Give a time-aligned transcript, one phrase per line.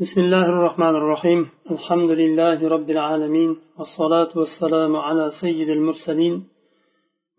[0.00, 6.48] بسم الله الرحمن الرحيم الحمد لله رب العالمين والصلاة والسلام على سيد المرسلين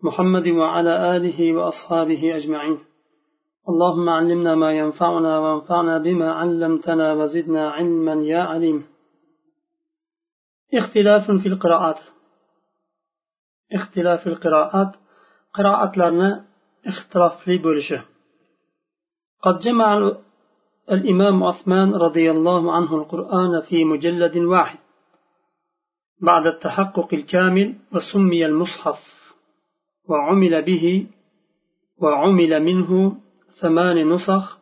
[0.02, 2.78] محمد وعلى آله وأصحابه أجمعين
[3.68, 8.86] اللهم علمنا ما ينفعنا وانفعنا بما علمتنا وزدنا علما يا عليم
[10.74, 12.00] اختلاف في القراءات
[13.72, 14.90] اختلاف القراءات
[15.54, 16.44] قراءة لنا
[16.86, 18.04] اختلاف في بولشه
[19.42, 20.12] قد جمع
[20.92, 24.78] الإمام عثمان رضي الله عنه القرآن في مجلد واحد.
[26.22, 28.98] بعد التحقق الكامل وسمي المصحف
[30.08, 31.06] وعمل به
[32.02, 33.16] وعمل منه
[33.60, 34.60] ثمان نسخ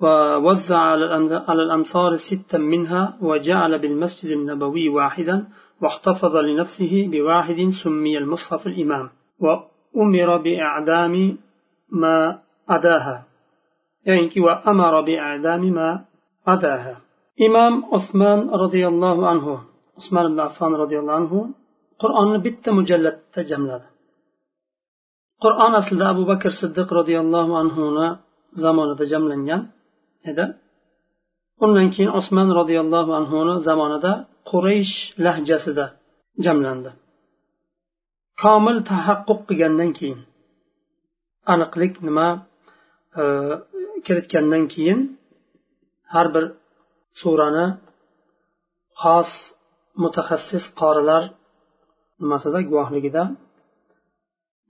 [0.00, 0.78] ووزع
[1.48, 5.46] على الأمصار ستا منها وجعل بالمسجد النبوي واحدا
[5.82, 9.10] واحتفظ لنفسه بواحد سمي المصحف الإمام.
[9.40, 11.38] وأمر بإعدام
[11.92, 12.38] ما
[12.68, 13.26] عداها
[14.08, 15.88] ya'niki va amara bi'adami ma
[16.54, 16.94] adaha
[17.46, 19.52] imom usmon roziyallohu anhu
[20.00, 21.38] usmon ibn affon roziyallohu anhu
[22.02, 23.86] qur'onni bitta mujallatda jamladi.
[25.44, 28.06] Qur'on aslida abu bakr siddiq roziyallohu anhuni
[28.62, 29.62] zamonida jamlangan
[30.30, 30.44] edi.
[31.64, 34.12] Undan keyin osmon roziyallohu anhuni zamonida
[34.50, 35.86] quraysh lahjasida
[36.44, 36.90] jamlandi.
[38.42, 40.20] Komil tahaqquq qilgandan keyin
[41.52, 42.28] aniqlik nima
[43.20, 43.22] e,
[44.06, 45.00] kiritgandan keyin
[46.14, 46.44] har bir
[47.20, 47.66] surani
[49.02, 49.30] xos
[50.02, 51.22] mutaxassis qorilar
[52.20, 53.22] nimasida guvohligida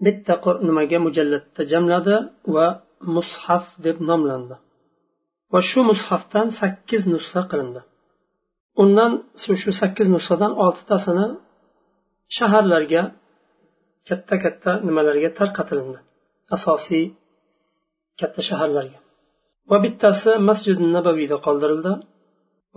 [0.05, 0.35] bitta
[0.69, 2.17] nimaga mujallatda jamladi
[2.55, 2.67] va
[3.17, 4.57] mushaf deb nomlandi.
[5.53, 7.81] Va shu mushafdan sakkiz nusxa qilindi.
[8.83, 9.13] Undan
[9.63, 11.27] shu sakkiz nusxadan oltitasini
[12.37, 13.03] shaharlarga
[14.09, 15.99] katta katta nimalarga tarqatilindi.
[16.57, 17.05] Asosiy
[18.21, 18.99] katta shaharlarga.
[19.71, 21.93] Va bittasi masjidi nabaviyda qoldirildi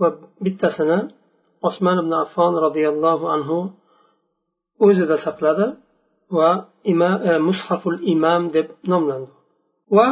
[0.00, 0.08] va
[0.44, 0.98] bittasini
[1.68, 3.58] osmon ibn affon roziyallohu anhu
[4.86, 5.66] o'zida saqladi
[6.38, 6.50] va
[7.30, 9.30] e, mushaful imam deb nomlandi
[9.96, 10.08] va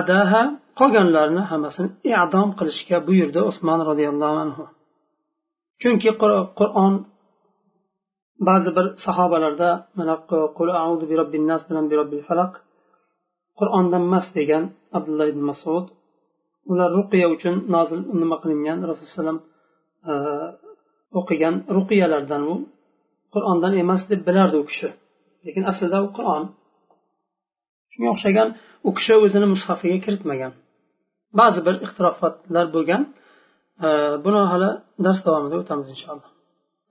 [0.00, 0.42] adaha
[0.80, 4.64] qolganlarini hammasini i'dom qilishga buyurdi usmon roziyallohu anhu
[5.80, 6.10] chunki
[6.58, 6.94] qur'on
[8.48, 10.14] ba'zi bir sahobalarda mana
[10.58, 12.52] qul audu bi robbin nas bilan bi robbil falaq
[13.59, 14.63] qur'ondan emas degan
[14.97, 15.85] abdulloh ibn masud
[16.71, 19.43] ular ruqiya uchun nozil nima qilingan rasululloh alayhi
[20.11, 20.13] e,
[21.19, 22.55] o'qigan ruqiyalardan u
[23.33, 24.89] qur'ondan emas deb bilardi u kishi
[25.45, 26.43] lekin aslida u qur'on
[27.91, 28.49] shunga o'xshagan
[28.87, 30.53] u kishi o'zini mushafiga kiritmagan
[31.39, 33.01] ba'zi bir ixtirofotlar bo'lgan
[33.85, 33.87] e,
[34.25, 34.69] buni hali
[35.05, 36.31] dars davomida o'tamiz inshaalloh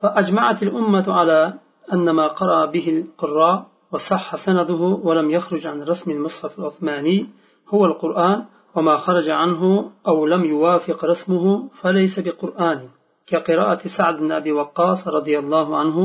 [0.01, 1.59] فأجمعت الأمة على
[1.93, 3.57] أن ما قرأ به القراء
[3.96, 7.18] وصح سنده ولم يخرج عن رسم المصحف العثماني
[7.74, 8.46] هو القرآن
[8.76, 12.90] وما خرج عنه أو لم يوافق رسمه فليس بقرآن.
[13.28, 15.98] كقراءة سعد بن أبي وقاص رضي الله عنه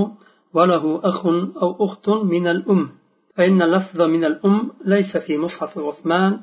[0.54, 1.26] وله أخ
[1.62, 2.88] أو أخت من الأم
[3.36, 6.40] فإن اللفظ من الأم ليس في مصحف عثمان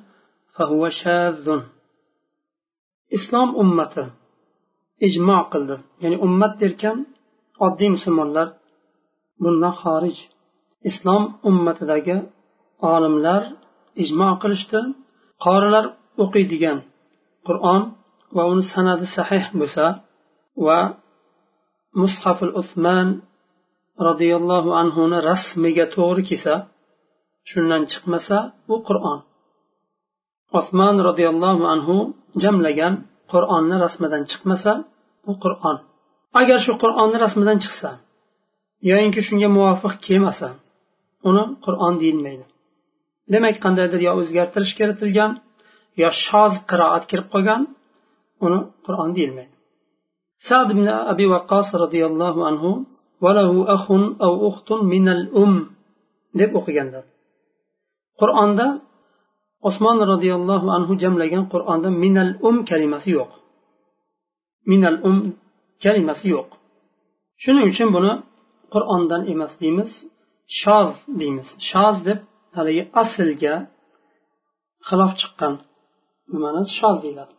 [0.56, 1.48] فهو شاذ.
[3.14, 4.08] إسلام أمته
[5.04, 7.06] إجماع قلد يعني أمة دركم
[7.66, 8.48] oddiy musulmonlar
[9.42, 10.18] bundan xorij
[10.90, 12.18] islom ummatidagi
[12.94, 13.42] olimlar
[14.04, 14.80] ijmo qilishdi.
[15.46, 15.86] Qorilar
[16.24, 16.78] o'qiydigan
[17.48, 17.82] qur'on
[18.36, 19.86] va uni sanadi sahih bo'lsa
[20.66, 20.80] va
[22.02, 23.08] mushafil usmon
[24.08, 26.56] roziyallohu anhuni rasmiga to'g'ri kelsa
[27.50, 28.38] shundan chiqmasa
[28.74, 29.20] u qur'on.
[30.60, 31.96] Osmon roziyallohu anhu
[32.44, 32.94] jamlagan
[33.32, 34.72] qur'onni rasmidan chiqmasa
[35.32, 35.78] u qur'on.
[36.42, 37.90] Agar shu qur'onni rasmidan chiqsa
[38.90, 40.48] yoyinki shunga muvofiq kelmasa
[41.30, 42.46] uni qur'on deyilmaydi
[43.34, 45.32] demak qandaydir yo o'zgartirish kiritilgan
[46.02, 47.62] yo shoz qiroat kirib qolgan
[48.46, 49.54] uni qur'on deyilmaydi.
[50.48, 52.70] Sad ibn abi vaqqos roziyallohu anhu
[53.24, 55.54] valahu ahun au uxtun minal um
[56.40, 57.06] deb o'qiganlar.
[58.22, 58.68] Qur'onda
[59.70, 63.32] osmon roziyallohu anhu jamlagan qur'onda minal um kalimasi yo'q.
[64.72, 65.18] Minal um
[65.84, 66.50] kalimasi yo'q.
[67.44, 68.14] Shuning uchun buni
[68.74, 69.92] qur'ondan emas deymiz
[70.62, 70.90] shoz
[71.20, 71.50] deymiz.
[71.70, 72.20] Shoz deb
[72.58, 73.56] haligi aslga
[74.88, 75.54] xilof chiqqan
[76.32, 77.34] nimani shoz deyiladi.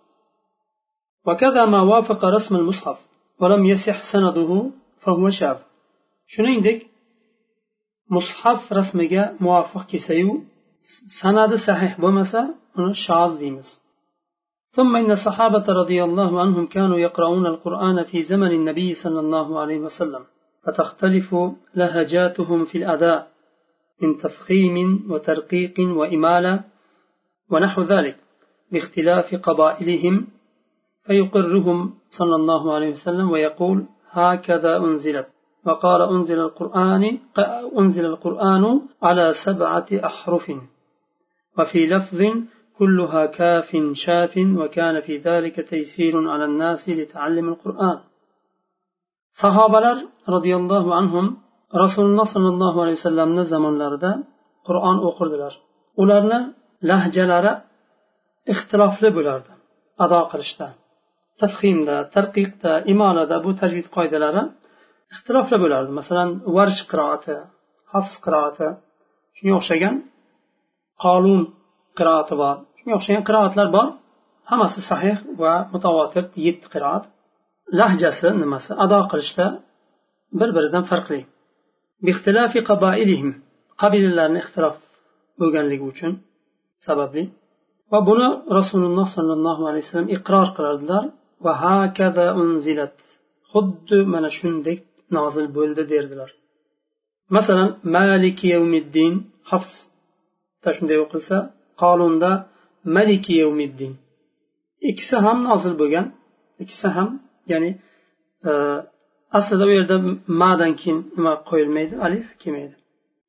[1.29, 2.99] وكذا ما وافق رسم المصحف
[3.41, 4.51] ولم يسح سنده
[5.03, 5.59] فهو شاذ
[6.27, 6.81] شنو
[8.11, 10.43] مصحف رسمك موافق كسيو
[11.23, 12.43] سند صحيح بمسا
[12.93, 13.83] شاذ ديمس
[14.71, 19.79] ثم ان الصحابه رضي الله عنهم كانوا يقرؤون القران في زمن النبي صلى الله عليه
[19.79, 20.25] وسلم
[20.69, 21.37] فتختلف
[21.75, 23.29] لهجاتهم في الأداء
[24.03, 26.65] من تفخيم وترقيق وإمالة
[27.51, 28.17] ونحو ذلك
[28.73, 30.27] باختلاف قبائلهم
[31.07, 35.27] فيقرهم صلى الله عليه وسلم ويقول هكذا أنزلت.
[35.67, 37.19] وقال أنزل القرآن
[37.79, 40.51] أنزل القرآن على سبعة أحرف.
[41.59, 42.21] وفي لفظ
[42.79, 48.08] كلها كاف شاف وكان في ذلك تيسير على الناس لتعلم القرآن.
[49.43, 49.97] sahobalar
[50.35, 51.21] roziyallohu anhu
[51.83, 54.11] rasululloh sollallohu alayhi vasallamni zamonlarida
[54.67, 55.53] qur'on o'qirdilar.
[56.03, 56.39] Ularni
[56.91, 57.53] lahjalari
[58.53, 59.53] ixtilofli bo'lardi
[60.05, 60.69] ado qilishda.
[61.43, 64.43] Tafhimda tarqiqda imolada bu tajvid qoidalari
[65.13, 65.91] ixtilofli bo'lardi.
[66.01, 67.37] Masalan varsh qiroati
[67.93, 68.69] hafs qiroati
[69.37, 69.95] shunga o'xshagan
[71.05, 71.41] qolun
[71.99, 72.57] qiroati bor.
[72.79, 73.87] Shunga o'xshagan qiroatlar bor.
[74.51, 77.05] Hammasi sahih va mutavotir yetti qiroat.
[77.81, 78.71] Lahjasi nimasi?
[78.85, 79.47] Ado qilishda
[80.39, 81.21] bir biridan farqli
[83.83, 84.79] qabilalarni ixtilof
[85.41, 86.13] bo'lganligi uchun
[86.87, 87.23] sababli.
[87.93, 88.29] Va buni
[88.59, 91.05] rasululloh sollallohu alayhi vasallam iqror qilardilar.
[91.45, 92.95] Va hakada unzilat.
[93.53, 94.77] Xuddi mana shunday
[95.17, 96.31] nozil bo'ldi derdilar.
[97.37, 99.13] Masalan maliki yavmiddin
[99.51, 99.73] hafs
[100.77, 101.37] shunday o'qilsa
[101.83, 102.31] qolunda
[102.97, 103.93] maliki yavmiddin
[104.91, 106.07] ikkisi ham nozil bo'lgan
[106.63, 107.09] ikkisi ham
[107.53, 107.71] ya'ni
[108.49, 108.53] e,
[109.39, 109.97] aslida u yerda
[110.43, 111.95] madan keyin nima qo'yilmaydi?
[112.07, 112.75] Alif kelmaydi.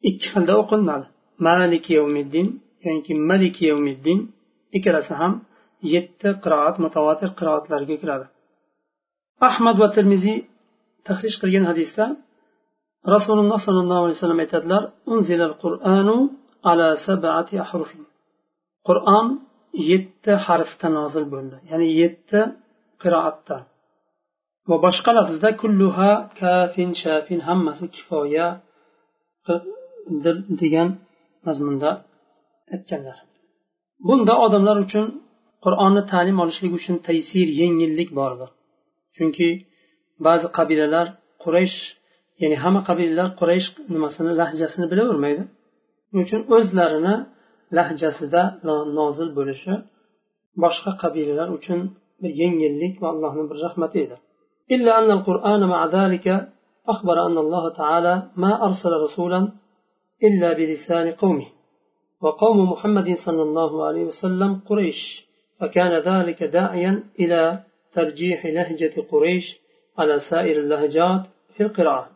[0.10, 1.06] Ikki xilda o'qilinadi.
[1.48, 2.48] Maliki yavmiddin
[2.88, 4.20] yoki maliki yavmiddin
[4.78, 5.34] ikkalasi ham
[5.94, 8.26] yetti qiroat mutavotir qiroatlarga kiradi.
[9.50, 10.38] Ahmad va termiziy
[11.08, 12.06] tahrij qilgan hadisda
[13.16, 16.18] rasululloh sollallohu alayhi vasallam aytadilar qur'anu
[16.72, 18.04] ala sab'ati ahrufin.
[18.88, 19.28] Qur'on
[19.92, 21.58] yetti harfda nozil bo'ldi.
[21.72, 22.40] Ya'ni yetti
[23.02, 23.58] qiroatda.
[24.70, 26.12] Va boshqa lafzda kulluha
[26.42, 28.48] kafin shafin hammasi kifoya
[30.62, 30.90] degan
[31.46, 31.90] mazmunda
[32.76, 33.18] aytganlar.
[34.08, 35.06] Bunda odamlar uchun
[35.66, 38.50] qur'onni ta'lim olishlik uchun taysir yengillik bordir.
[39.16, 39.48] Chunki
[40.26, 41.08] ba'zi qabilalar
[41.44, 41.78] quraysh
[42.42, 45.44] ya'ni hamma qabilalar quraysh nimasini lahjasini bilavermaydi.
[46.08, 47.16] Shuning uchun o'zlarini
[47.78, 48.42] lahjasida
[49.00, 49.74] nozil bo'lishi
[50.64, 51.80] boshqa qabilalar uchun
[52.22, 54.18] bir yengillik va allohni bir rahmati edi.
[54.72, 56.50] إلا أن القرآن مع ذلك
[56.88, 59.52] أخبر أن الله تعالى ما أرسل رسولا
[60.24, 61.46] إلا بلسان قومه
[62.22, 65.26] وقوم محمد صلى الله عليه وسلم قريش
[65.60, 67.64] فكان ذلك داعيا إلى
[67.94, 69.46] ترجيح لهجة قريش
[69.98, 71.22] على سائر اللهجات
[71.56, 72.10] في القراءة.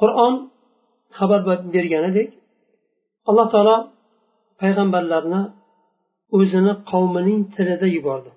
[0.00, 0.34] قرآن
[1.10, 1.40] خبر
[1.74, 2.30] berganidek
[3.28, 3.76] alloh taolo
[4.60, 5.42] payg'ambarlarni
[6.38, 8.30] o'zini qavmining tilida yubordi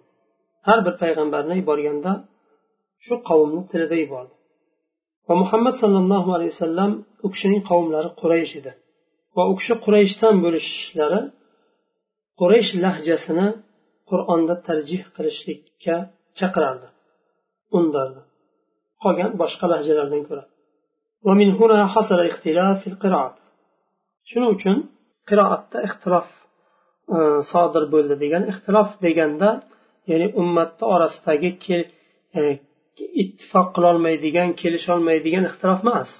[0.67, 2.11] har bir payg'ambarni yuborganda
[3.05, 4.33] shu qavmni tilida yubordi.
[5.27, 6.91] Va muhammad sollallohu alayhi vasallam
[7.25, 8.71] u kishining qavmlari quraysh edi.
[9.35, 11.21] Va u kishi qurayshdan bo'lishlari
[12.39, 13.47] quraysh lahjasini
[14.09, 15.95] qur'onda tarjih qilishlikka
[16.39, 16.87] chaqirardi
[17.77, 18.21] undardi
[19.03, 20.43] qolgan boshqa lahjalardan ko'ra.
[24.29, 24.75] Shuning uchun
[25.29, 26.29] qiroatda ixtilof
[27.15, 27.17] e,
[27.51, 29.49] sodir bo'ldi degan ixtilof deganda
[30.11, 31.49] ya'ni ummatni orasidagi
[32.39, 32.41] e,
[33.21, 36.11] ittifoq qilolmaydigan kelisholmaydigan ixtilof emas.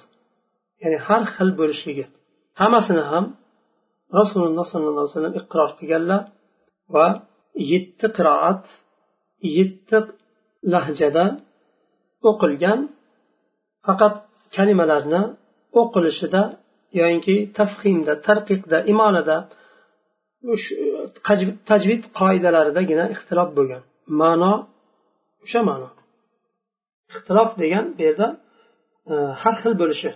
[0.82, 2.04] Ya'ni har xil bo'lishligi.
[2.60, 3.24] Hammasini ham
[4.18, 6.22] rasululloh sollallohu alayhi vasallam iqror qilganlar
[6.94, 7.06] va
[7.72, 8.64] yetti qiroat
[9.58, 9.98] yetti
[10.74, 11.24] lahjada
[12.28, 12.80] o'qilgan
[13.86, 14.14] faqat
[14.56, 15.22] kalimalarni
[15.80, 16.42] o'qilishida
[17.00, 19.36] yoinki tafhimda tarqiqda imolada
[21.68, 23.82] tajvid qoidalaridagina ixtilof bo'lgan.
[24.20, 24.52] Ma'no
[25.44, 25.88] o'sha ma'no.
[27.14, 28.28] Ixtilof degan bu yerda
[29.12, 30.10] e, har xil bo'lishi.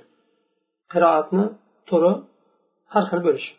[0.92, 1.44] Qiroatni
[1.88, 2.12] turi
[2.92, 3.52] har xil bo'lishi.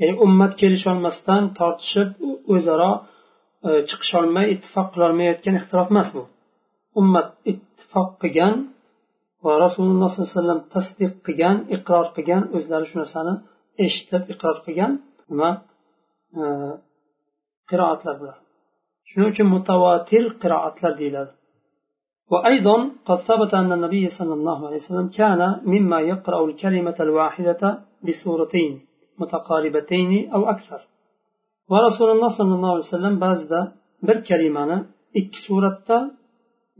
[0.00, 2.10] Ya'ni ummat kelisholmasdan tortishib
[2.54, 2.92] o'zaro
[3.68, 6.22] e, chiqisholmay ittifoq qilolmayotgan ixtilof emas bu.
[7.00, 8.54] Ummat ittifoq qilgan
[9.44, 13.34] va rasululloh sollallohu alayhi vasallam tasdiq qilgan iqror qilgan o'zlari shu narsani
[13.86, 14.92] eshitib iqror qilgan
[15.30, 15.50] nima
[16.40, 16.42] e,
[17.70, 18.38] qiroatlar bular
[19.10, 21.32] shuning uchun mutavotir qiroatlar deyiladi.
[22.31, 28.85] وأيضا قد ثبت أن النبي صلى الله عليه وسلم كان مما يقرأ الكلمة الواحدة بسورتين
[29.19, 30.81] متقاربتين أو أكثر
[31.69, 33.61] ورسول الله صلى الله عليه وسلم بعضda
[34.07, 34.83] bir kalimani
[35.13, 36.11] ikki suratda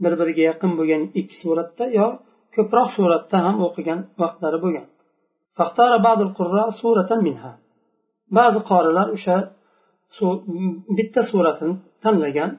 [0.00, 2.06] bir biriga yaqin bo'lgan ikki suratda yo
[2.56, 4.86] ko'proq suratda ham o'qigan vaqtlari bo'lgan
[8.38, 9.36] ba'zi qorilar o'sha
[10.98, 12.50] bitta suratini tanlagan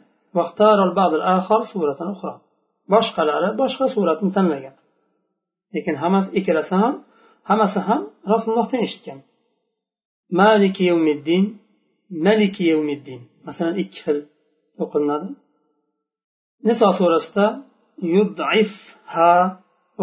[2.93, 4.75] boshqalari boshqa suratni tanlagan
[5.75, 6.93] lekin hammasi ikkalasi ham
[7.49, 9.19] hammasi ham rasulullohdan eshitgan
[10.39, 11.43] maliki yevmiddin
[12.25, 14.19] maliki yevmiddin masalan ikki xil
[14.83, 15.29] o'qilinadi
[16.67, 17.45] niso surasida
[18.15, 18.71] yudif
[19.13, 19.31] ha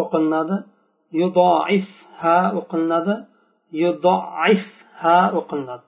[0.03, 0.57] o'qilinadi
[1.21, 1.89] yudoif
[2.21, 3.15] ha o'qilinadi
[3.83, 4.63] yudoif
[5.03, 5.87] ha o'qilinadi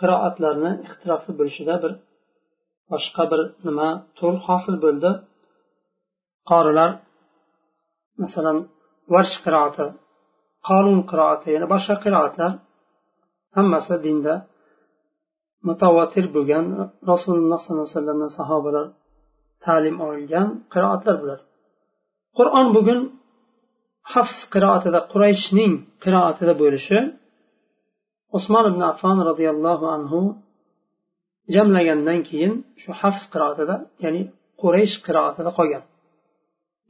[0.00, 1.92] qiroatlarni ixtilofli bo'lishida bir
[2.90, 5.10] boshqa bir nima tur hosil bo'ldi.
[6.50, 6.90] Qorilar
[8.22, 8.58] masalan
[9.14, 9.86] varsh qiroati
[10.68, 12.52] qonun qiroati yana boshqa qiroatlar
[13.56, 14.34] hammasi dinda
[15.68, 16.64] mutavotir bo'lgan
[17.10, 18.86] rasululloh sollallohu alayhi vasallamdan sahobalar
[19.64, 21.40] ta'lim olgan qiroatlar bular
[22.38, 23.00] qur'on bugun
[24.12, 25.72] hafs qiroatida qurayshning
[26.04, 26.98] qiroatida bo'lishi
[28.36, 30.20] usmon ibn affon roziyallohu anhu
[31.54, 33.74] jamlagandan keyin shu hafs qiroatida
[34.04, 34.22] ya'ni
[34.62, 35.82] quraysh qiroatida qolgan.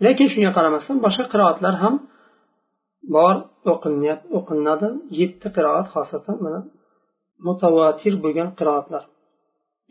[0.04, 1.94] Lekin shunga qaramasdan boshqa qiroatlar ham
[3.14, 3.34] bor
[4.38, 4.88] o'qilinadi.
[5.20, 6.60] Yetti qiroat xosatan mana
[7.46, 9.02] mutavotir bo'lgan qiroatlar.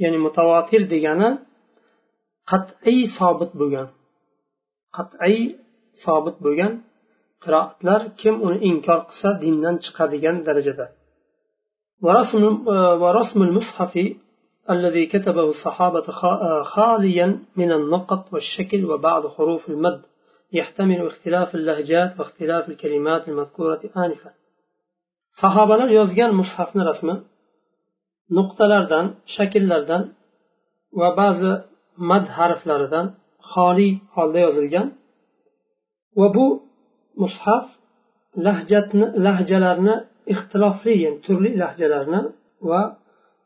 [0.03, 1.29] Ya'ni mutavotir degani
[2.51, 3.88] qat'iy sobit bo'lgan
[4.98, 5.39] qat'iy
[6.03, 6.72] sobit bo'lgan
[7.44, 10.87] qiroatlar kim uni inkor qilsa dindan chiqadigan darajada
[13.02, 13.94] ورسم المصحف
[14.75, 16.06] الذي كتبه الصحابة
[16.75, 17.26] خاليا
[17.61, 20.00] من النقط والشكل وبعض حروف المد
[20.52, 24.30] يحتمل اختلاف اللهجات واختلاف الكلمات المذكورة آنفا
[25.40, 27.14] sahobalar yozgan mushafni rasmi
[28.37, 29.06] nuqtalardan
[29.37, 30.02] shakllardan
[31.00, 31.50] va ba'zi
[32.11, 33.06] mad harflaridan
[33.52, 34.87] xoli holda yozilgan
[36.20, 36.46] va bu
[37.22, 37.64] mushaf
[38.46, 39.94] lahjatni lahjalarni
[40.32, 42.20] ixtilofli yani turli lahjalarni
[42.70, 42.80] va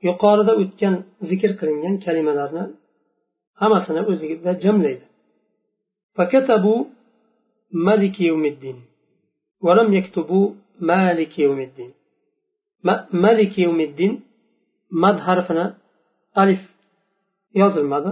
[0.08, 0.94] yuqorida o'tgan
[1.28, 2.64] zikr qilingan kalimalarni
[3.60, 5.06] hammasini o'zida jamlaydi
[6.18, 6.80] فكتبوا
[7.88, 8.78] ملك يوم الدين
[9.66, 10.46] ولم يكتبوا
[10.90, 11.90] مالك يوم الدين
[13.26, 14.12] ملك يوم الدين
[14.90, 15.66] mad harfini
[16.34, 16.60] alif
[17.54, 18.10] yozilmadi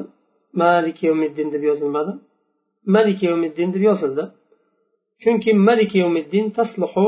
[0.52, 2.12] malik yevmiddin deb yozilmadi
[2.94, 4.24] malik yevmiddin deb yozildi
[5.21, 7.05] chunki malik yevmiddin tasluhu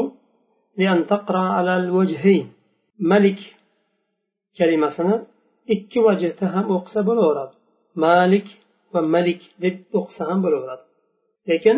[0.77, 2.45] لأن تقرأ على الوجهين
[2.99, 3.39] ملك
[4.57, 5.15] kalimasini
[5.73, 7.55] ikki vajhda ham o'qisa bo'laveradi
[8.05, 8.47] malik
[8.93, 10.85] va malik deb o'qisa ham bo'laveradi
[11.49, 11.77] lekin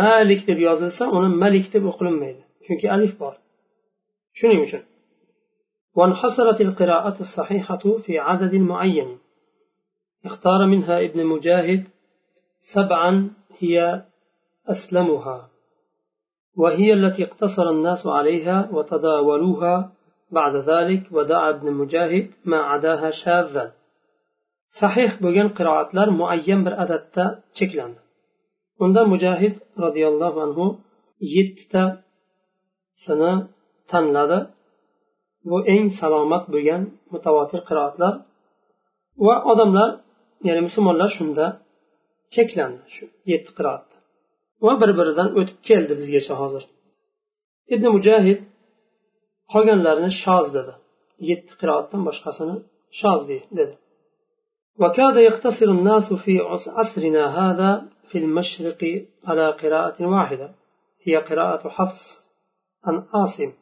[0.00, 3.34] malik deb yozilsa uni malik deb o'qilinmaydi chunki alif bor
[4.38, 4.84] shuning uchun
[5.98, 9.18] وانحصرت القراءة الصحيحة في عدد معين
[10.24, 11.82] اختار منها ابن مجاهد
[12.74, 13.76] سبعا هي
[14.74, 15.38] أسلمها
[16.57, 19.75] وهي التي اقتصر الناس عليها وتداولوها
[20.31, 23.65] بعد ذلك ودعا ابن مجاهد ما عداها شاذا
[24.81, 27.25] صحيح بوغان قراءات لار معين بر عددتا
[27.57, 27.93] چكلان
[28.83, 30.65] unda mujahid roziyallohu anhu
[31.35, 31.83] yettita
[33.03, 33.33] sini
[33.91, 34.39] tanladi
[35.49, 36.81] bu eng salomat bo'lgan
[37.13, 38.13] mutavotir qiroatlar
[39.25, 39.89] va odamlar
[40.47, 41.45] ya'ni musulmonlar shunda
[42.33, 43.95] cheklandi shu yetti qiroatda
[44.64, 46.64] va bir biridan o'tib keldi bizgacha hozir.
[47.74, 48.38] Ibn mujahid
[49.52, 50.72] qolganlarini shoz dedi.
[51.30, 52.56] Yetti qiroatdan boshqasini
[53.00, 53.20] shoz
[53.60, 53.74] dedi.
[54.82, 56.38] وكاد يقتصر الناس في
[56.78, 57.70] عصرنا هذا
[58.08, 58.82] في المشرق
[59.24, 60.48] على قراءة واحدة
[61.06, 62.02] هي قراءة حفص
[62.88, 63.52] ان عاصم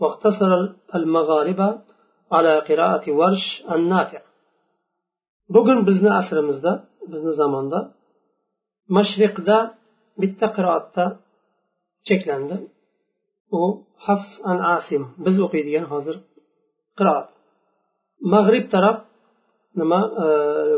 [0.00, 0.50] واقتصر
[0.94, 1.68] المغاربة
[2.32, 4.20] على قراءة ورش النافع
[5.50, 7.92] بقن بزن أسرمزدا بزن زماندا
[8.90, 9.74] مشرق ده
[10.20, 11.04] bitta qiroatda
[12.08, 12.56] cheklandi
[13.58, 13.62] u
[14.06, 16.16] hafs an asim biz o'qiydigan hozir
[16.98, 17.28] qiroat
[18.34, 18.96] mag'rib taraf
[19.80, 20.00] nima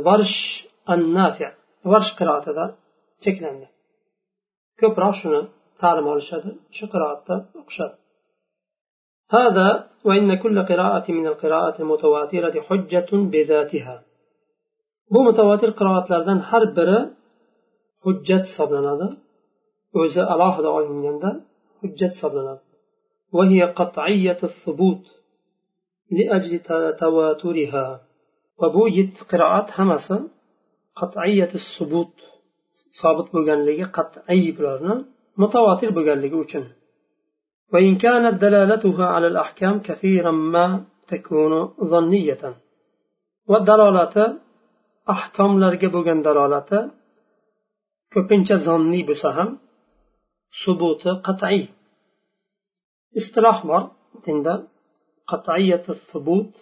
[0.09, 0.39] varsh
[0.93, 1.47] an nafi
[1.93, 2.65] varsh qiroatida
[3.25, 3.67] cheklandi
[4.81, 5.43] ko'proq shuni
[5.83, 7.97] ta'lim olishadi shu qiroatda o'qishadi
[9.37, 9.69] هذا
[10.09, 13.97] وإن كل قراءة من القراءات المتواترة حجة بذاتها
[15.13, 16.99] bu mutavotir qiroatlardan har biri
[18.05, 19.07] hujjat hisoblanadi
[20.00, 21.30] o'zi alohida olinganda
[21.82, 22.64] hujjat hisoblanadi
[23.38, 25.06] وهي قطعية الثبوت
[26.18, 26.54] لأجل
[27.02, 27.88] تواترها
[28.62, 30.18] وبو يت قراءات همسا
[31.00, 32.16] قطعية الثبوت
[33.02, 34.94] ثابت بغانلigi قطعي bularni
[35.42, 36.66] mutavotir bo'lganligi uchun
[37.74, 41.54] وإن كانت دلالتها على الأحكام كثيرا ما تكون
[41.94, 42.44] ظنية
[43.50, 44.16] والدلالة
[45.16, 46.80] ahkomlarga bo'lgan dalolati
[48.14, 49.50] ko'pincha zonniy bo'lsa ham
[50.63, 51.63] subuti qat'iy
[53.21, 53.83] istiloh bor
[54.25, 54.55] dinda
[55.31, 56.53] qat'iyatu subut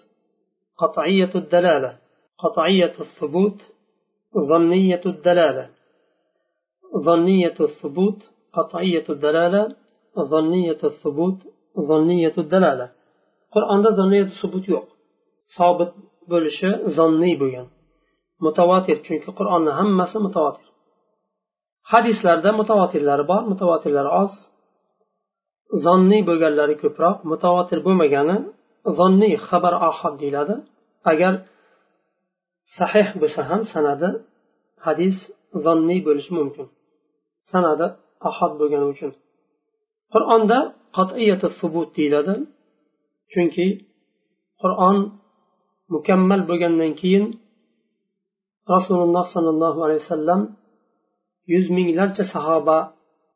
[0.80, 1.92] qat'iyatu dalala.
[2.42, 3.58] Qat'iyatu subut
[4.50, 5.64] zanniyatu dalala.
[7.06, 8.18] Zanniyatu subut
[8.56, 9.62] qat'iyatu dalala.
[10.32, 11.38] Zanniyatu subut
[11.88, 12.86] zanniyatu dalala.
[13.54, 14.86] Qur'onda zanniyatu subut yo'q.
[15.56, 15.92] Sobit
[16.30, 17.66] bo'lishi zonniy bo'lgan.
[18.44, 20.68] Mutavatir chunki qur'onni hammasi mutavatir
[21.92, 23.42] hadislarda mutavotirlari bor.
[23.52, 24.32] Mutavotirlari oz.
[25.84, 27.16] Zonniy bo'lganlari ko'proq.
[27.32, 28.36] Mutavotir bo'lmagani
[28.98, 30.54] zonniy xabar ohod deyiladi.
[31.12, 31.32] Agar
[32.78, 34.08] sahih bo'lsa ham sanadi
[34.86, 35.16] hadis
[35.64, 36.66] zonniy bo'lishi mumkin.
[37.50, 37.86] Sanadi
[38.28, 39.10] ahod bo'lgani uchun.
[40.12, 40.58] Qur'onda
[40.96, 42.34] qat'iyati subut deyiladi.
[43.32, 43.66] Chunki
[44.62, 44.96] qur'on
[45.94, 47.24] mukammal bo'lgandan keyin
[48.74, 50.40] rasululloh sollallohu alayhi vasallam
[51.52, 52.78] yuz minglarcha sahoba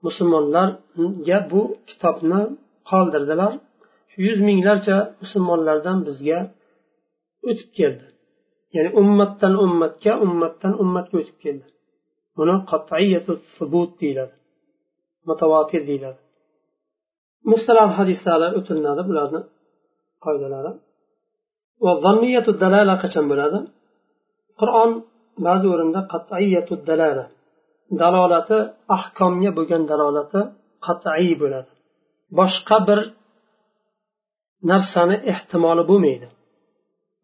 [0.07, 2.41] musulmonlarga bu kitobni
[2.91, 3.53] qoldirdilar.
[4.11, 6.39] Shu yuz minglarcha musulmonlardan bizga
[7.49, 8.07] o'tib keldi.
[8.75, 11.67] Ya'ni ummatdan ummatga ummatdan ummatga o'tib keldi.
[12.37, 12.55] Buni
[13.57, 14.35] subut deyiladi.
[15.29, 16.21] Mutavotir deyiladi.
[17.51, 19.41] Mustalah hadislar o'tilinadi bularni
[20.25, 20.73] qoidalari.
[21.85, 23.59] Va zanniyatu dalala qachon bo'ladi?
[24.61, 24.91] Qur'on
[25.47, 27.25] ba'zi o'rinda qat'iyatu dalala
[28.02, 28.58] dalolati
[28.98, 30.40] ahkomga bo'lgan dalolati
[30.86, 31.72] qat'iy bo'ladi
[32.40, 33.00] boshqa bir
[34.72, 36.28] narsani ehtimoli bo'lmaydi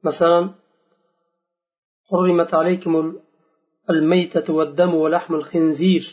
[0.07, 0.45] masalan
[2.13, 2.93] حرمت عليكم
[3.93, 6.05] الميتة والدم ولحم الخنزير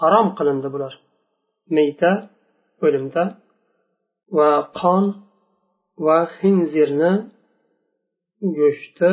[0.00, 0.92] harom qilindi bular
[1.76, 2.10] mayta
[2.86, 3.24] o'limda
[4.38, 4.50] va
[4.80, 5.04] qon
[6.06, 7.12] va xinzirni
[8.58, 9.10] go'shti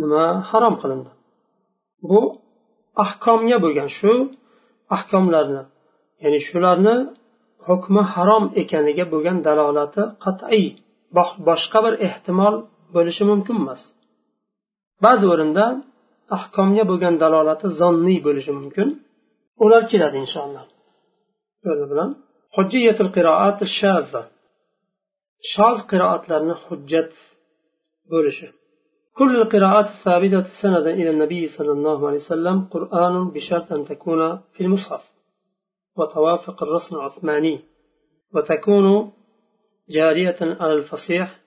[0.00, 1.10] nima harom qilindi
[2.08, 2.20] bu
[3.03, 4.13] ahkomga bo'lgan shu
[4.95, 5.63] ahkomlarni
[6.23, 6.95] ya'ni shularni
[7.67, 10.65] hukmi harom ekaniga bo'lgan dalolati qat'iy
[11.47, 12.55] boshqa bir ehtimol
[12.95, 13.81] bo'lishi mumkin emas.
[15.05, 15.65] Ba'zi o'rinda
[16.37, 18.87] ahkomga bo'lgan dalolati zonniy bo'lishi mumkin.
[19.63, 20.65] Ular keladi inshaalloh.
[21.91, 22.09] Bilan
[22.55, 24.21] hujjiyatul qiroat shaza
[25.53, 27.11] shoz qiroatlarni hujjat
[28.11, 28.47] bo'lishi.
[29.17, 34.61] كل القراءات الثابتة سندا إلى النبي صلى الله عليه وسلم قرآن بشرط أن تكون في
[34.61, 35.01] المصحف
[35.97, 37.59] وتوافق الرسم العثماني
[38.35, 39.11] وتكون
[39.89, 41.39] جارية على الفصيح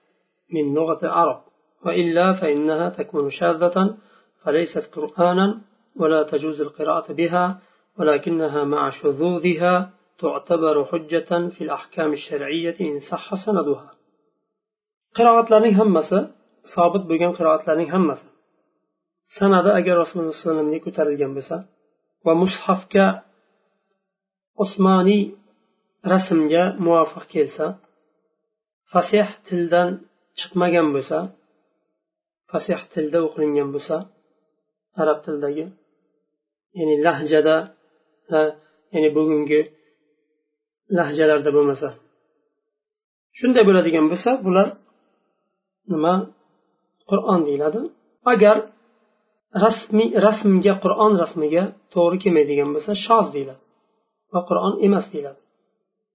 [0.53, 1.41] من لغة العرب
[1.85, 3.97] وإلا فإنها تكون شاذة
[4.43, 5.61] فليست قرآنا
[5.95, 7.59] ولا تجوز القراءة بها
[7.99, 13.91] ولكنها مع شذوذها تعتبر حجة في الأحكام الشرعية إن صح سندها.
[15.15, 16.31] قراءة لرنين همسة
[16.73, 18.27] sobit bo'lgan qiroatlarning hammasi.
[19.37, 21.55] Sanada agar rasululloh alayhi vasallamga ko'tarilgan bo'lsa
[22.25, 23.05] va mushafga
[24.63, 25.21] osmoniy
[26.13, 27.65] rasmga muvofiq kelsa
[28.91, 29.89] fasih tildan
[30.39, 31.17] chiqmagan bo'lsa
[32.51, 33.95] fasih tilda o'qilingan bo'lsa
[35.01, 35.65] arab tilidagi
[36.77, 37.55] ya'ni lahjada
[38.93, 39.61] ya'ni bugungi
[40.97, 41.89] lahjalarda bo'lmasa
[43.39, 44.67] shunday bo'ladigan bo'lsa bular
[45.93, 46.13] nima?
[47.10, 47.80] qur'on deyiladi
[48.32, 48.56] agar
[49.64, 53.62] rasmiy rasmga qur'on rasmiga to'g'ri kelmaydigan bo'lsa shoz deyiladi
[54.34, 55.40] va qur'on emas deyiladi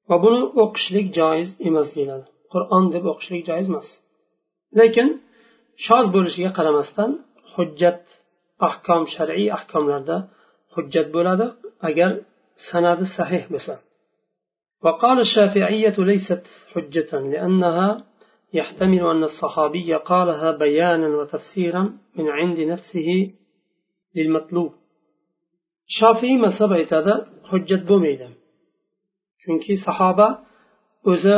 [0.10, 3.88] va buni o'qishlik joiz emas deyiladi qur'on deb o'qishlik joiz emas
[4.80, 5.08] lekin
[5.88, 7.12] shoz bo'lishiga qaramasdan
[7.54, 8.02] hujjat
[8.68, 10.18] ahkom shar'iy ahkomlarda
[10.74, 11.46] hujjat bo'ladi
[11.90, 12.12] agar
[12.68, 13.76] sanadi sahih bo'lsa
[14.86, 17.88] وقال الشافعية ليست حجة لأنها
[18.59, 21.83] يحتمل أن الصحابي قالها بيانا وتفسيرا
[22.17, 23.09] من عند نفسه
[24.17, 24.73] للمطلوب
[25.87, 27.13] شافعي مذهب aytadi
[27.51, 28.29] hujjat bo'lmaydi
[29.43, 30.29] chunki sahoba
[31.11, 31.37] o'zi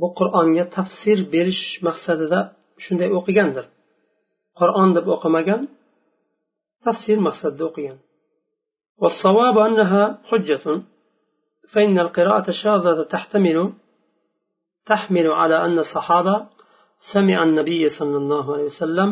[0.00, 2.40] bu qur'onga tafsir berish maqsadida
[2.84, 3.66] shunday o'qigandir
[4.60, 5.60] qur'on deb o'qimagan
[6.86, 7.98] tafsir maqsadida o'qigan
[9.02, 10.64] والصواب أنها حجة
[11.72, 13.58] فإن القراءة الشاذة تحتمل
[14.91, 16.35] تحمل على أن الصحابة
[17.13, 19.09] سمع النبي صلى الله عليه وسلم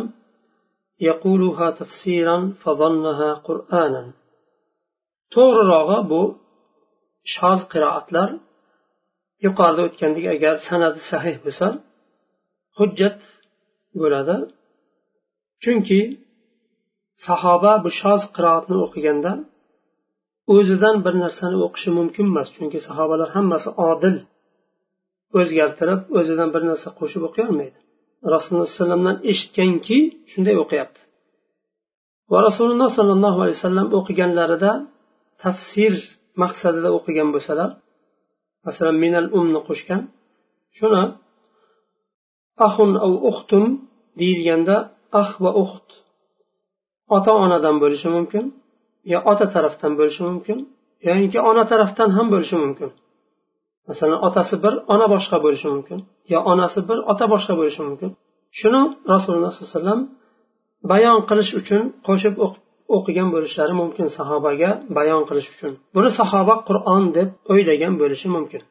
[1.10, 4.04] يقولها تفسيرا فظنها قرآنا
[5.34, 6.22] to'g'rirog'i bu
[7.36, 8.30] shoz qiroatlar
[9.46, 11.68] yuqorida o'tgandek agar sanadi sahih bo'lsa
[12.78, 13.20] hujjat
[14.02, 14.36] bo'ladi
[15.64, 16.02] chunki
[17.28, 19.32] sahoba bu shoz qiroatni o'qiganda
[20.56, 24.16] o'zidan bir narsani o'qishi mumkin emas chunki sahobalar hammasi odil
[25.39, 27.79] o'zgartirib o'zidan bir narsa qo'shib o'qiy olmaydi
[28.35, 29.99] rasululloh alayhivasallamdan eshitganki
[30.31, 31.01] shunday o'qiyapti.
[32.33, 34.73] Va rasululloh sollallohu alayhi vasallam o'qiganlarida
[35.45, 35.95] tafsir
[36.43, 37.71] maqsadida o'qigan bo'lsalar
[38.67, 40.03] masalan minal umni qo'shgan
[40.79, 41.03] shuni
[42.67, 43.65] ahun av uxtum
[44.21, 44.77] deyilganda
[45.21, 45.89] ah va uxt
[47.17, 48.45] ota onadan bo'lishi mumkin
[49.13, 50.59] yo ota tarafdan bo'lishi mumkin
[51.09, 52.91] yoinki ona tarafdan ham bo'lishi mumkin.
[53.90, 56.00] masalan otasi bir ona boshqa bo'lishi mumkin
[56.34, 58.10] yo onasi bir ota boshqa bo'lishi mumkin
[58.60, 58.82] shuni
[59.14, 60.00] rasululloh sollallohu alayhi vasallam
[60.92, 62.34] bayon qilish uchun qo'shib
[62.96, 68.62] o'qigan bo'lishlari mumkin sahobaga bayon qilish uchun buni sahoba qur'on deb o'ylagan bo'lishi mumkin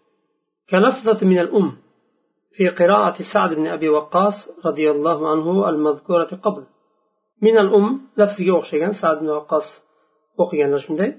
[2.57, 6.65] في قراءة سعد بن أبي وقاص رضي الله عنه المذكورة قبل
[7.43, 9.67] من الأم لفظه أخشيغان سعد بن وقاص
[10.41, 11.15] أخيغان شندي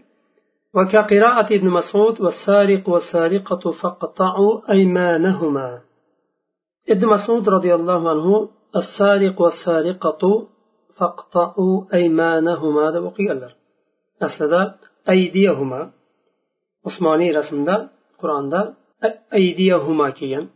[0.76, 5.80] وكقراءة ابن مسعود والسارق والسارقة فاقطعوا أيمانهما
[6.90, 10.22] ابن مسعود رضي الله عنه السارق والسارقة
[10.96, 13.52] فاقطعوا أيمانهما deb o'qiganlar
[14.26, 14.60] aslida
[15.12, 15.80] aydiyahuma
[16.88, 17.74] usmoniy rasmda
[18.20, 18.60] qur'onda
[19.38, 20.46] aydiyahuma kelgan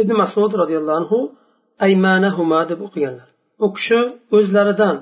[0.00, 1.18] ibn masud roziyallohu anhu
[1.86, 3.28] aymanahuma deb o'qiganlar
[3.64, 4.00] u kishi
[4.36, 4.96] o'zlaridan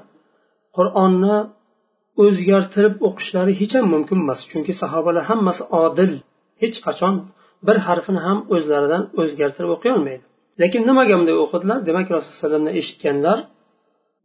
[0.76, 1.36] qur'onni
[2.22, 4.40] o'zgartirib o'qishlari hech ham mumkin emas.
[4.50, 6.12] Chunki sahobalar hammasi odil.
[6.62, 7.14] Hech qachon
[7.66, 10.24] bir harfini ham o'zlaridan o'zgartirib o'qiy olmaydi.
[10.62, 11.78] Lekin nimaga bunday o'qidilar?
[11.88, 13.38] Demak rasululloh alayhi vasallamdan eshitganlar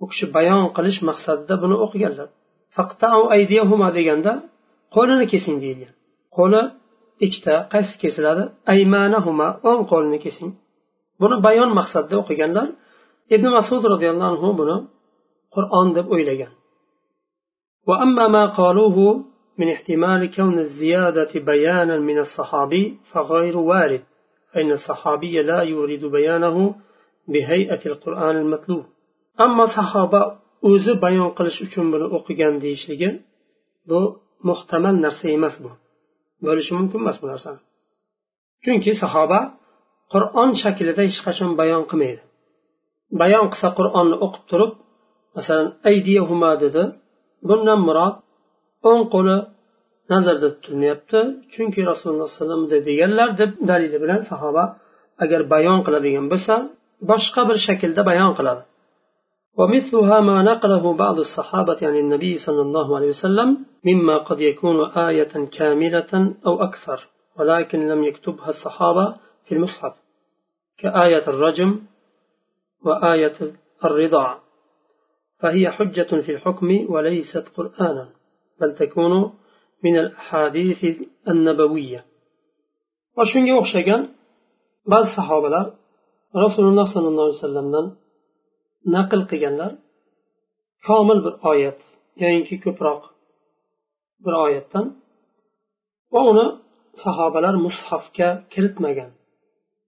[0.04, 2.28] u kishi bayon qilish maqsadida buni o'qiganlar.
[3.98, 4.34] Deganda
[4.96, 5.94] qo'lini kesing deyilgan
[6.38, 6.62] qo'li
[7.26, 8.44] ikkita qaysi kesiladi?
[8.74, 10.52] Aymanahuma o'ng qo'lini kesing.
[11.22, 12.68] Buni bayon maqsadida o'qiganlar
[13.36, 14.78] ibn masud roziyallohu anhu buni
[15.56, 16.52] qur'on deb o'ylagan.
[17.89, 19.25] وأما ما قالوه
[19.59, 24.03] من احتمال كون الزيادة بيانا من الصحابي فغير وارد
[24.53, 26.75] فإن الصحابي لا يورد بيانه
[27.29, 28.85] بهيئة القرآن المتلو
[29.45, 30.21] ammo sahoba
[30.71, 33.09] o'zi bayon qilish uchun buni o'qigan deyishligi
[33.89, 34.01] bu
[34.49, 35.71] muhtamal narsa emas bu
[36.47, 37.61] bo'lishi mumkin emas bu narsani
[38.65, 39.41] chunki sahoba
[40.13, 42.23] qur'on shaklida hech qachon bayon qilmaydi
[43.21, 44.73] bayon qilsa qur'onni o'qib turib
[45.37, 46.83] masalan aydiyahuma dedi
[47.50, 48.16] bundan murod
[48.90, 49.38] o'ng qo'li
[50.14, 51.20] nazarda tutilmayapti
[51.54, 54.64] chunki rasululloh alayhi vasallam deganlar deb dalili bilan sahoba
[55.24, 56.56] agar bayon qiladigan bo'lsa
[57.10, 58.64] boshqa bir shaklda bayon qiladi
[59.60, 63.50] ومثلها ما نقله بعض الصحابة عن النبي صلى الله عليه وسلم
[63.90, 64.78] مما قد يكون
[65.10, 66.12] آية كاملة
[66.48, 67.00] أو أكثر
[67.38, 69.06] ولكن لم يكتبها الصحابة
[69.46, 69.94] في المصحف
[70.78, 71.82] كآية الرجم
[72.86, 73.38] وآية
[73.86, 74.40] الرضاع
[75.46, 78.10] فهي حجة في الحكم وليست قرآنا
[78.62, 79.34] بل تكون
[79.84, 80.86] من الأحاديث
[81.28, 82.06] النبوية.
[83.18, 84.10] وشن يوخشا كان
[84.88, 85.74] بعض الصحابة
[86.36, 87.96] رسول الله صلى الله عليه وسلم
[88.88, 89.78] نقل قيان
[90.88, 91.82] كامل بالآيات
[92.18, 93.12] يعني كي كبراق
[94.20, 94.74] بالآيات
[96.12, 96.60] وأنا
[97.06, 98.12] صحابة مصحف
[98.56, 99.12] كرتما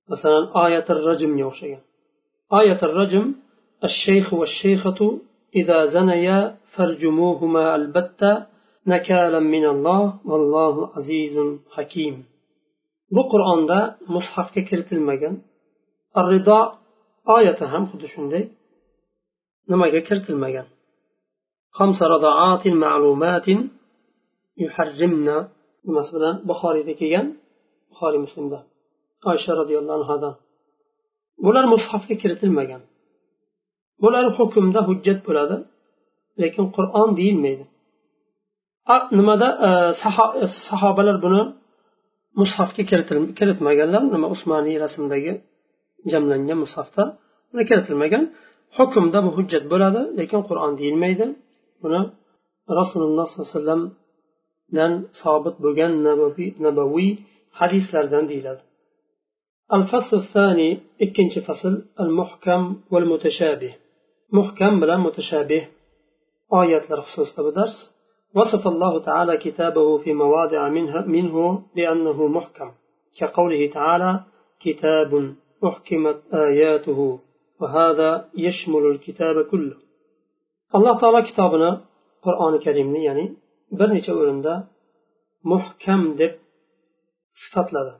[0.10, 1.82] مثلا آية الرجم يوخشا
[2.54, 3.36] آية الرجم
[3.84, 5.20] الشيخ والشيخة
[5.55, 8.45] إذا زنيا فرجموهما البتة
[8.88, 11.36] نكالا من الله والله عزيز
[11.71, 12.25] حكيم
[13.15, 13.79] bu qur'onda
[14.15, 15.36] mushafga kiritilmagan
[16.31, 16.60] rido
[17.36, 18.43] oyati ham xuddi shunday
[19.71, 20.67] nimaga kiritilmagan
[25.88, 27.27] nimasi bilan buxoriyda kelgan
[27.91, 28.60] buxoriy muslimda
[29.31, 30.36] oysha roziyallohu anhudan
[31.45, 32.81] bular mushafga kiritilmagan
[34.03, 35.57] bular hukmda hujjat bo'ladi
[36.42, 37.64] lekin qur'on deyilmaydi
[39.18, 39.48] nimada
[40.68, 41.42] sahobalar buni
[42.40, 42.83] mushafga
[43.38, 45.33] kiritmaganlar nima usmoniy rasmdagi
[46.12, 47.03] jamlangan mushafda
[47.51, 48.25] buni kiritilmagan
[48.79, 51.27] hukmda bu hujjat bo'ladi lekin qur'on deyilmaydi
[51.83, 52.01] buni
[52.79, 55.92] rasululloh sollallohu alayhi vasallamdan sobit bo'lgan
[56.66, 57.11] nabaviy
[57.61, 58.62] hadislardan deyiladi
[59.79, 60.68] الفصل الثاني
[61.05, 63.72] إكنش فصل المحكم والمتشابه
[64.32, 65.68] محكم بلا متشابه
[66.54, 67.76] آيات لرخصوص بدرس
[68.36, 72.72] وصف الله تعالى كتابه في مواضع منها منه بأنه محكم.
[73.20, 74.24] كقوله تعالى
[74.60, 77.20] كتاب أحكمت آياته
[77.62, 79.78] وهذا يشمل الكتاب كله.
[80.76, 81.72] alloh taolo kitobini
[82.26, 83.26] qur'oni karimni ya'ni
[83.78, 84.54] bir necha o'rinda
[85.52, 86.34] muhkam deb
[87.40, 87.94] sifatladi.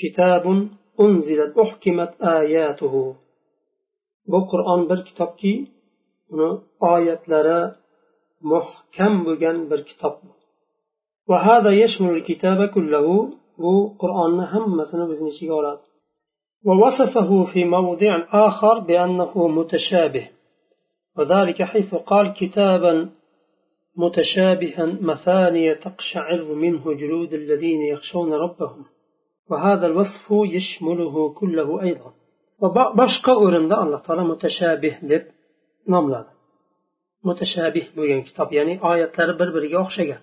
[0.00, 0.58] kitabun
[1.04, 3.23] unzilat uhkimat ayatuhu
[4.30, 5.54] bu qur'on bir kitobki
[6.32, 6.50] uni
[6.92, 7.60] oyatlari
[8.52, 10.32] muhkam bo'lgan bir kitob bu.
[14.00, 15.84] Qur'onni hammasini o'zini ichiga oladi.
[16.64, 20.28] ووصفه في موضع آخر بأنه متشابه
[21.16, 23.10] وذلك حيث قال كتابا
[23.96, 28.84] متشابها مثانية تقشعر منه جلود الذين يخشون ربهم
[29.50, 32.12] وهذا الوصف يشمله كله أيضا
[32.61, 35.25] وبشق أورند الله تعالى متشابه دب
[35.93, 36.31] nomladi
[37.27, 40.21] mutashabih bo'lgan kitob ya'ni oyatlari bir biriga o'xshagan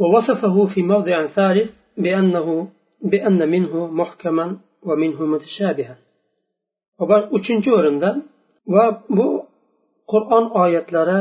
[0.00, 1.70] ووصفه في موضع ثالث
[2.04, 2.48] بأنه
[3.12, 4.46] بأن منه محكما
[4.88, 5.96] ومنه متشابها
[7.36, 8.10] uchinchi o'rinda
[8.74, 8.84] va
[9.16, 9.28] bu
[10.12, 11.18] qur'on oyatlari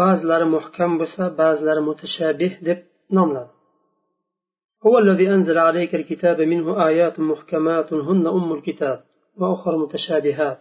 [0.00, 2.78] ba'zilari muhkam bo'lsa ba'zilari mutashabih deb
[3.16, 3.52] nomladi
[4.86, 8.98] هو الذي أنزل عليك الكتاب منه آيات محكمات هن أم الكتاب
[9.37, 10.59] وأخر متشابهات.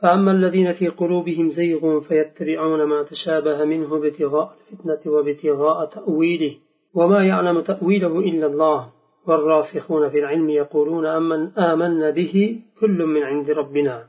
[0.00, 6.56] فأما الذين في قلوبهم زيغ فيتبعون ما تشابه منه ابتغاء الفتنة وابتغاء تأويله
[6.94, 8.92] وما يعلم تأويله إلا الله.
[9.26, 14.06] والراسخون في العلم يقولون أمن آمنا به كل من عند ربنا.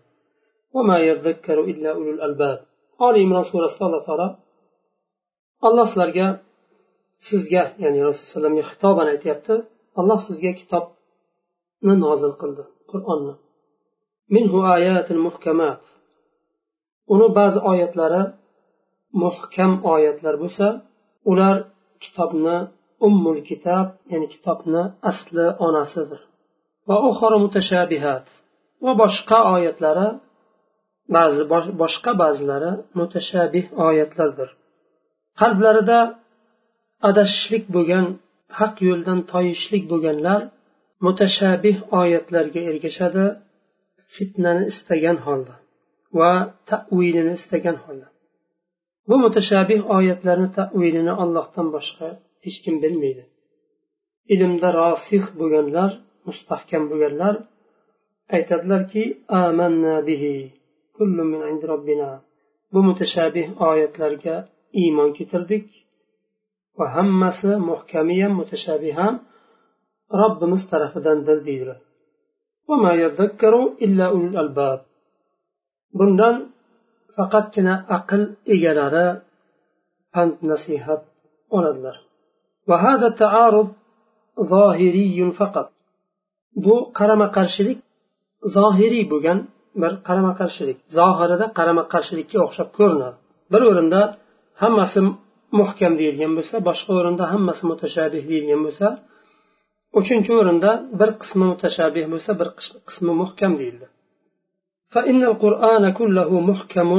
[0.74, 2.60] وما يذكر إلا أولو الألباب.
[3.02, 4.36] آل إمران سورة الله تعالى
[5.64, 6.40] الله سلرجا
[7.30, 9.54] sizga ya'ni rasululloh alayhivasallamga xitoban aytyapti
[10.00, 13.34] alloh sizga kitobni nozil qildi qur'onni
[17.14, 18.22] uni ba'zi oyatlari
[19.24, 20.68] muhkam oyatlar bo'lsa
[21.32, 21.56] ular
[22.04, 22.58] kitobni
[23.08, 26.22] ummul kitob ya'ni kitobni asli onasidir.
[26.88, 28.26] Va uxoro mutashabihat
[28.86, 30.08] va boshqa oyatlari
[31.16, 31.42] ba'zi
[31.82, 34.50] boshqa ba'zilari mutashabih oyatlardir.
[35.40, 36.00] Qalblarida
[37.10, 38.06] adashishlik bo'lgan
[38.60, 40.42] haq yo'ldan toyishlik bo'lganlar
[41.06, 43.26] mutashabih oyatlarga ergashadi.
[44.16, 45.56] Fitnani istagan holda
[46.20, 46.32] va
[46.70, 48.08] tavilini istagan holda.
[49.10, 52.08] Bu mutashabih oyatlarni tavilini ollohdan boshqa
[52.44, 53.24] hech kim bilmaydi.
[54.34, 55.92] Ilmda rosih bo'lganlar
[56.28, 57.36] mustahkam bo'lganlar
[58.36, 59.04] aytadilarki
[59.44, 60.36] amanna bihi
[60.98, 62.12] kullu min indi robbina.
[62.74, 64.36] Bu mutashabih oyatlarga
[64.82, 65.66] iymon keltirdik
[66.78, 69.16] va hammasi muhkami ham mutashabih ham
[70.22, 71.80] robbimiz tarafidandir deydilar.
[75.98, 76.36] bundan
[77.16, 78.22] faqatgina aql
[78.56, 79.08] egalari
[80.14, 81.02] pand nasihat
[81.58, 81.96] oladilar.
[86.66, 87.80] bu qarama qarshilik
[88.56, 89.40] zohiriy bo'lgan
[89.82, 93.18] bir qarama qarshilik zohirida qarama qarshilikka o'xshab ko'rinadi.
[93.54, 94.02] Bir o'rinda
[94.62, 95.00] hammasi
[95.60, 98.88] muhkam deyilgan bo'lsa boshqa o'rinda hammasi mutashabih deyilgan bo'lsa
[100.00, 102.50] uchinchi o'rinda bir qismi mutashabih bo'lsa bir
[102.88, 103.88] qismi muhkam deyildi
[104.94, 106.90] فإن القرآن كله محكم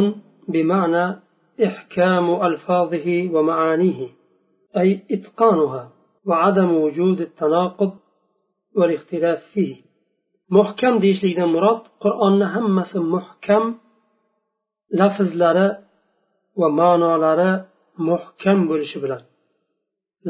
[0.48, 1.04] بمعنى
[1.68, 4.00] إحكام ألفاظه ومعانيه
[4.80, 5.82] أي إتقانها
[6.28, 7.92] وعدم وجود التناقض
[8.78, 9.74] والاختلاف فيه
[10.56, 13.64] محكم deyishlikdan murod qur'onni hammasi muhkam
[15.00, 15.68] lafzlari
[16.60, 17.50] va ma'nolari
[18.08, 19.22] muhkam bo'lishi bilan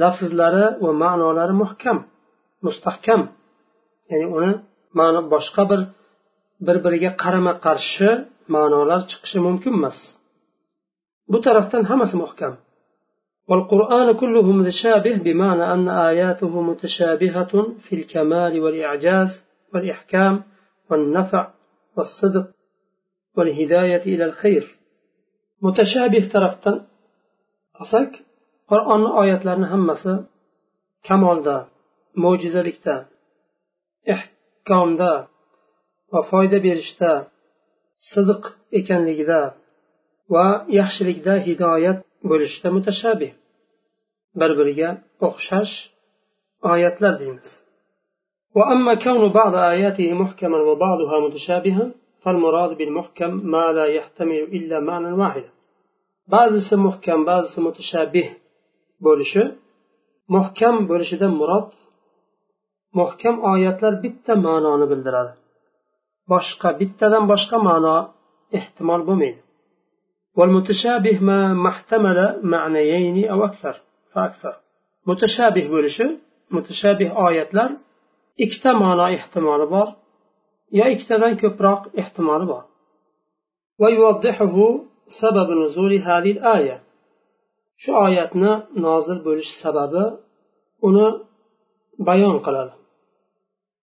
[0.02, 1.98] lafzlari va ma'nolari muhkam
[2.65, 3.21] mustahkam
[4.09, 4.51] ya'ni uni
[4.99, 5.81] ma'no boshqa bir
[6.65, 8.09] bir biriga qarama qarshi
[8.55, 9.97] ma'nolar chiqishi mumkin emas
[11.31, 12.53] bu tarafdan hammasi muhkam
[13.49, 17.53] والقرآن كله متشابه بمعنى أن آياته متشابهة
[17.85, 19.31] في الكمال والإعجاز
[19.73, 20.33] والإحكام
[20.89, 21.41] والنفع
[21.95, 22.47] والصدق
[23.37, 24.63] والهداية إلى الخير
[25.65, 26.77] متشابه tarafdan
[27.79, 28.09] olsak
[28.69, 30.13] qur'onni oyatlarini hammasi
[31.07, 31.55] kamolda
[32.23, 32.95] mo'jizalikda
[34.13, 35.13] ehkomda
[36.11, 37.11] va foyda berishda
[38.11, 38.43] sidiq
[38.79, 39.41] ekanligida
[40.33, 40.47] va
[40.79, 43.31] yaxshilikda hidoyat bo'lishda mutashabih
[44.39, 44.89] bir biriga
[45.27, 45.73] o'xshash
[46.73, 47.49] oyatlar deymiz
[48.57, 51.85] وأما كون بعض آياته محكما وبعضها متشابها
[52.23, 55.51] فالمراد بالمحكم ما لا يحتمل إلا معنى واحدا
[56.33, 58.27] ba'zisi muhkam ba'zisi mutashabih
[59.05, 59.43] bo'lishi
[60.35, 61.69] muhkam bo'lishidan murod
[62.99, 65.33] muhkam oyatlar bitta ma'noni bildiradi
[66.31, 67.97] boshqa bittadan boshqa ma'no
[68.59, 69.41] ehtimol bo'lmaydi
[70.39, 72.19] والمتشابه ما محتمل
[72.53, 73.75] معنيين أو أكثر
[74.13, 74.53] فأكثر
[75.09, 76.05] متشابه bo'lishi
[76.55, 77.69] mutashabih oyatlar
[78.43, 79.87] ikkita ma'no ehtimoli bor
[80.79, 82.63] yo ikkitadan ko'proq ehtimoli bor
[83.81, 84.55] ويوضحه
[85.21, 86.77] سبب نزول هذه الآية
[87.81, 88.51] shu oyatni
[88.85, 90.03] nozil bo'lish sababi
[90.87, 91.07] uni
[92.07, 92.73] bayon qiladi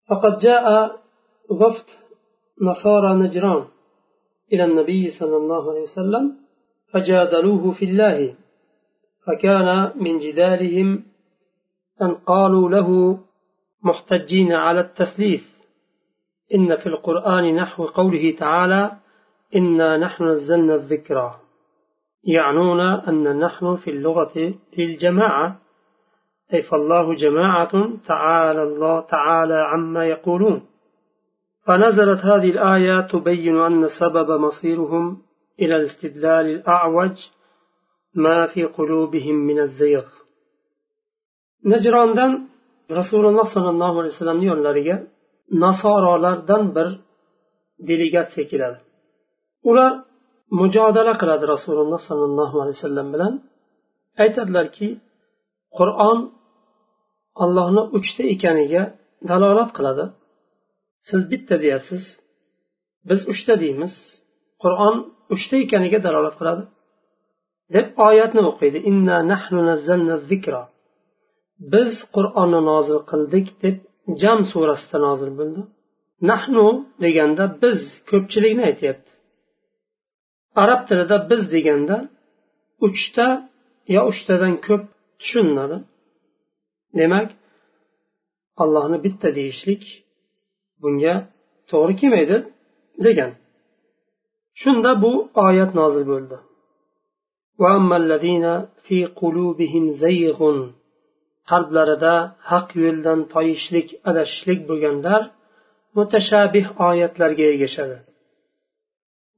[0.10, 0.96] فقد جاء
[1.50, 1.86] وفد
[2.62, 3.66] نصارى نجران
[4.54, 6.36] إلى النبي صلى الله عليه وسلم
[6.94, 8.36] فجادلوه في الله
[9.28, 11.04] فكان من جدالهم
[12.02, 13.20] أن قالوا له
[13.84, 15.44] محتجين على التثليث
[16.54, 18.98] إن في القرآن نحو قوله تعالى
[19.56, 21.36] إنا نحن نزلنا الذكرى
[22.24, 25.60] يعنون أن نحن في اللغة للجماعة.
[26.55, 27.73] أي فالله جماعة
[28.07, 30.67] تعالى الله تعالى عما يقولون
[31.67, 35.23] فنزلت هذه الآية تبين أن سبب مصيرهم
[35.61, 37.17] إلى الاستدلال الأعوج
[38.15, 40.05] ما في قلوبهم من الزيغ
[41.65, 42.33] najrondan
[42.99, 44.97] rasululloh sollallohu alayhi vasallamni yonlariga
[45.65, 46.89] nasorolardan bir
[47.89, 48.79] delegatsiya keladi
[49.71, 49.93] ular
[50.61, 53.33] mujodala qiladi rasululloh sollallohu alayhi vasallam bilan
[54.23, 54.89] aytadilarki
[55.78, 56.20] qur'on
[57.44, 58.84] allohni uchta ekaniga
[59.30, 60.06] dalolat qiladi.
[61.10, 62.04] Siz bitta deyapsiz
[63.10, 63.94] biz uchta deymiz.
[64.64, 64.96] Qur'on
[65.36, 66.64] uchta ekaniga dalolat qiladi.
[67.76, 68.78] Deb oyatni o'qiydi.
[68.90, 70.64] Inna nahnu nazzalna zikra.
[71.74, 73.78] Biz qur'onni nozil qildik deb
[74.22, 75.62] jam surasida nozil bo'ldi.
[76.32, 76.66] Nahnu
[77.04, 79.12] deganda biz ko'pchilikni aytyapti.
[80.64, 81.98] Arab tilida biz deganda
[82.88, 83.28] uchta
[83.96, 84.84] yo uchtadan ko'p
[85.21, 85.77] tushuniladi
[86.99, 87.29] demak
[88.63, 89.83] allohni bitta deyishlik
[90.83, 91.15] bunga
[91.71, 92.37] to'g'ri kelmaydi
[93.07, 93.33] degan
[94.63, 95.13] shunda bu
[95.47, 96.37] oyat nozil bo'ldi
[101.51, 102.15] qalblarida
[102.51, 105.23] haq yo'ldan toyishlik adashishlik bo'lganlar
[105.97, 107.99] mutashabih oyatlarga ergashadi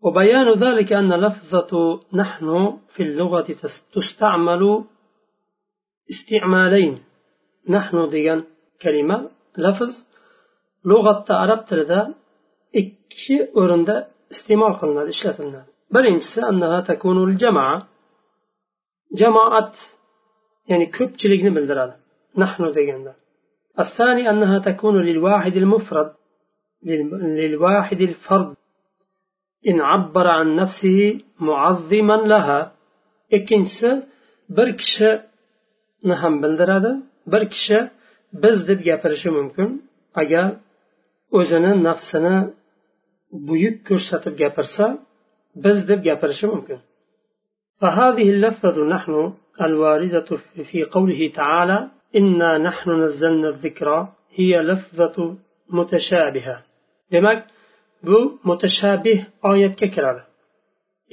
[0.04, 1.72] وبيان ذلك أن لفظة
[2.20, 3.48] نحن في اللغة
[3.94, 4.62] تستعمل
[6.13, 6.93] استعمالين
[7.75, 8.39] نحن degan
[8.83, 9.17] kalima
[9.63, 9.93] lafz
[10.89, 11.99] lug'atda arab tilida
[12.81, 13.95] ikki o'rinda
[14.33, 16.39] iste'mol qilinadi ishlatiladi birinchisi
[19.19, 19.73] jamoat
[20.71, 21.95] ya'ni ko'pchilikni bildiradi
[22.41, 23.13] nahnu deganda
[23.83, 26.09] الثاني أنها تكون للواحد المفرد
[27.41, 28.55] للواحد الفرد
[29.69, 30.99] إن عبر عن نفسه
[31.39, 32.59] معظما لها
[33.31, 34.05] ikkinchisi
[34.49, 34.77] bir
[35.98, 36.90] kishini ham bildiradi
[37.32, 37.78] bir kishi
[38.42, 39.68] biz deb gapirishi mumkin
[40.22, 40.46] agar
[41.38, 42.36] o'zini nafsini
[43.48, 44.84] buyuk ko'rsatib gapirsa
[45.64, 46.80] biz deb gapirishi mumkin
[47.82, 49.14] فهذه اللفظة نحن
[49.66, 50.30] الواردة
[50.70, 51.78] في قوله تعالى
[52.18, 53.98] إنا نحن نزلنا الذكرى
[54.38, 55.16] هي لفظة
[55.78, 56.56] متشابهة
[57.12, 57.38] demak
[58.06, 59.18] bu mutashabih
[59.50, 60.22] oyatga kiradi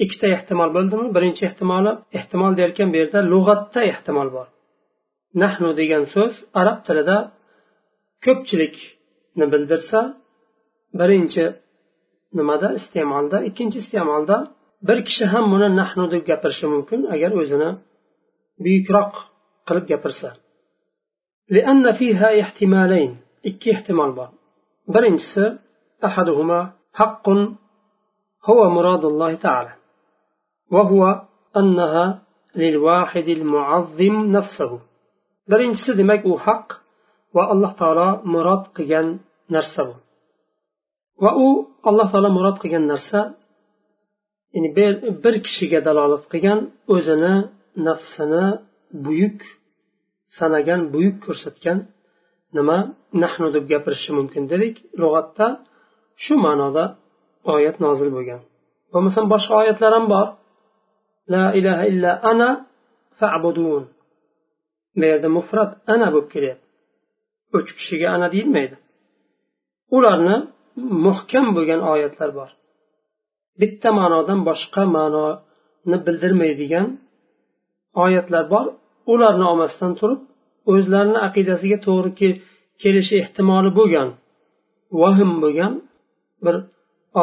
[0.04, 4.46] ikkita ehtimol bo'ldimi birinchi ehtimoli ehtimol derkan bu yerda lug'atda ehtimol bor
[5.41, 7.17] nahnu degan so'z arab tilida
[8.25, 9.99] ko'pchilikni bildirsa
[10.99, 11.45] birinchi
[12.37, 14.37] nimada iste'molda ikkinchi iste'molda
[14.87, 17.69] bir kishi ham buni nahnu deb gapirishi mumkin agar o'zini
[18.63, 19.13] buyukroq
[19.67, 20.29] qilib gapirsa
[23.49, 24.29] ikki ehtimol bor
[24.95, 25.45] birinchisi
[26.03, 26.59] أحدهما
[26.93, 27.29] حق
[28.49, 29.73] هو مراد الله تعالى
[30.71, 31.21] وهو
[31.57, 32.21] أنها
[32.55, 34.79] للواحد المعظم نفسه
[35.51, 36.67] birinchisi demak u haq
[37.35, 39.07] va alloh taolo murod qilgan
[39.55, 39.95] narsa bu.
[41.23, 41.47] Va u
[41.89, 43.19] alloh taolo murod qilgan narsa
[44.53, 44.69] ya'ni
[45.23, 46.59] bir kishiga dalolat qilgan
[46.93, 47.35] o'zini
[47.87, 48.45] nafsini
[49.05, 49.39] buyuk
[50.37, 51.77] sanagan buyuk ko'rsatgan
[52.57, 52.77] nima?
[53.23, 54.75] Nahnu deb gapirishi mumkin dedik.
[55.01, 55.47] Lug'atda
[56.23, 56.83] shu ma'noda
[57.55, 58.41] oyat nozil bo'lgan.
[58.91, 60.27] Bo'lmasam boshqa oyatlar ham bor.
[61.33, 62.49] La ilaha illa ana
[63.19, 63.83] fa'budun.
[64.97, 66.65] Bu yerda mufrat ana bo'lib kelyapti.
[67.57, 68.75] Uch kishiga ana deyilmaydi.
[69.95, 70.37] Ularni
[71.05, 72.49] muhkam bo'lgan oyatlar bor.
[73.61, 76.87] Bitta ma'nodan boshqa ma'noni bildirmaydigan
[78.05, 78.65] oyatlar bor.
[79.13, 80.21] Ularni olmasdan turib
[80.71, 82.11] o'zlarini aqidasiga to'g'ri
[82.81, 84.09] kelishi ehtimoli bo'lgan
[85.01, 85.73] vahm bo'lgan
[86.45, 86.55] bir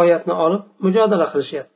[0.00, 1.72] oyatni olib mujodala qilishyapti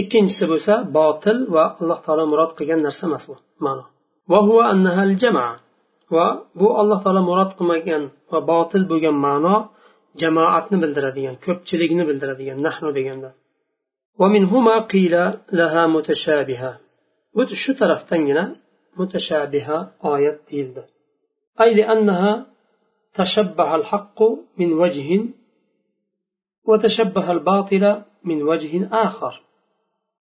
[0.00, 3.84] ikkinchisi bo'lsa botil va alloh taolo murod qilgan narsa emas bu ma'no
[6.14, 6.26] va
[6.60, 9.56] bu alloh taolo murod qilmagan va botil bo'lgan ma'no
[10.20, 13.30] jamoatni bildiradigan ko'pchilikni bildiradigan nahnu deganda
[17.36, 18.44] bu shu tarafdangina
[18.98, 19.78] mutashabiha
[20.12, 20.82] oyat deyildi
[21.60, 22.46] أي لأنها
[23.14, 24.22] تشبه الحق
[24.58, 25.24] من وجه
[26.64, 29.42] وتشبه الباطل من وجه آخر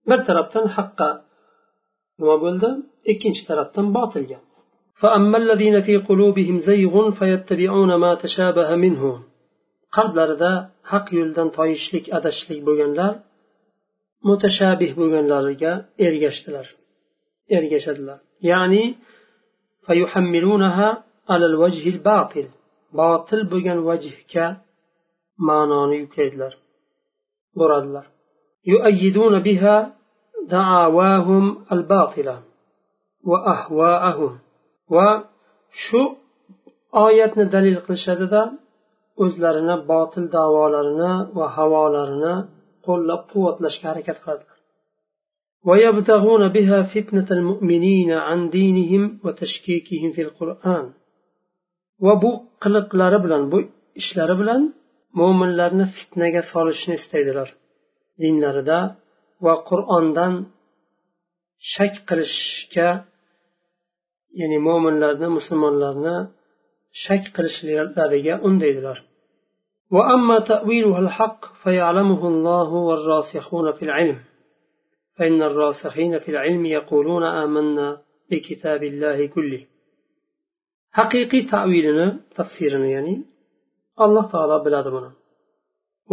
[0.08, 1.08] bir tarafdan haqqa
[2.18, 2.68] nima bo'ldi
[3.12, 4.38] ikkinchi tarafdan botilga
[5.02, 9.02] فأما الذين في قلوبهم زيغ فيتبعون ما تشابه منه
[9.96, 10.52] qalblarida
[10.92, 13.12] haq yo'ldan toyishlik adashishlik bo'lganlar
[14.28, 15.72] mutashabih bo'lganlariga
[16.06, 16.66] ergashdilar
[17.56, 18.18] ergashadilar
[18.50, 18.84] ya'ni
[22.98, 24.46] botil bo'lgan vajhga
[25.48, 26.52] ma'noni yuklaydilar
[27.58, 28.06] buradilar
[28.72, 29.76] يؤيدون بها
[30.56, 32.36] دعواهم الباطلة
[33.30, 34.32] وأهواءهم
[34.94, 36.02] وشو
[37.04, 38.42] oyatni dalil qilishadida
[39.24, 42.34] o'zlarini botil davolarini va havolarini
[42.86, 44.58] qo'llab quvvatlashga harakat qiladilar
[45.68, 50.84] ويبتغون بها فتنة المؤمنين عن دينهم وتشكيكهم في القرآن
[52.06, 52.30] وبو
[52.62, 53.58] قلق لربلن بو
[54.00, 54.62] ishlari bilan
[55.20, 57.48] mo'minlarni fitnaga solishni istaydilar
[58.22, 58.78] dinlarida
[59.45, 60.33] va qur'ondan
[61.73, 62.89] shak qilishga
[64.39, 66.15] ya'ni mo'minlarni musulmonlarni
[67.03, 68.99] shak qilishlariga undaydilar
[69.95, 74.19] وأما تأويلها الحق فيعلمه الله والراسخون في العلم
[75.17, 77.87] فإن الراسخين في العلم يقولون آمنا
[78.29, 79.61] بكتاب الله كله
[80.91, 83.13] حقيقي تأويلنا تفسيرنا يعني
[84.05, 85.11] alloh taolo biladi buni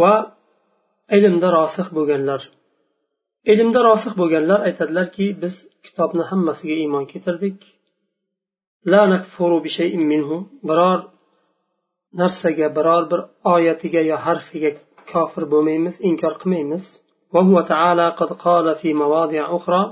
[0.01, 0.13] va
[1.17, 2.41] ilmda rosih bo'lganlar
[3.51, 7.57] ilmda rosih bo'lganlar aytadilarki biz kitobni hammasiga iymon keltirdik
[10.69, 10.99] biror
[12.19, 13.21] narsaga biror bir
[13.55, 14.71] oyatiga yo harfiga
[15.11, 16.85] kofir bo'lmaymiz inkor qilmaymiz
[17.35, 19.83] وهو تعالى قد قال في مواضع أخرى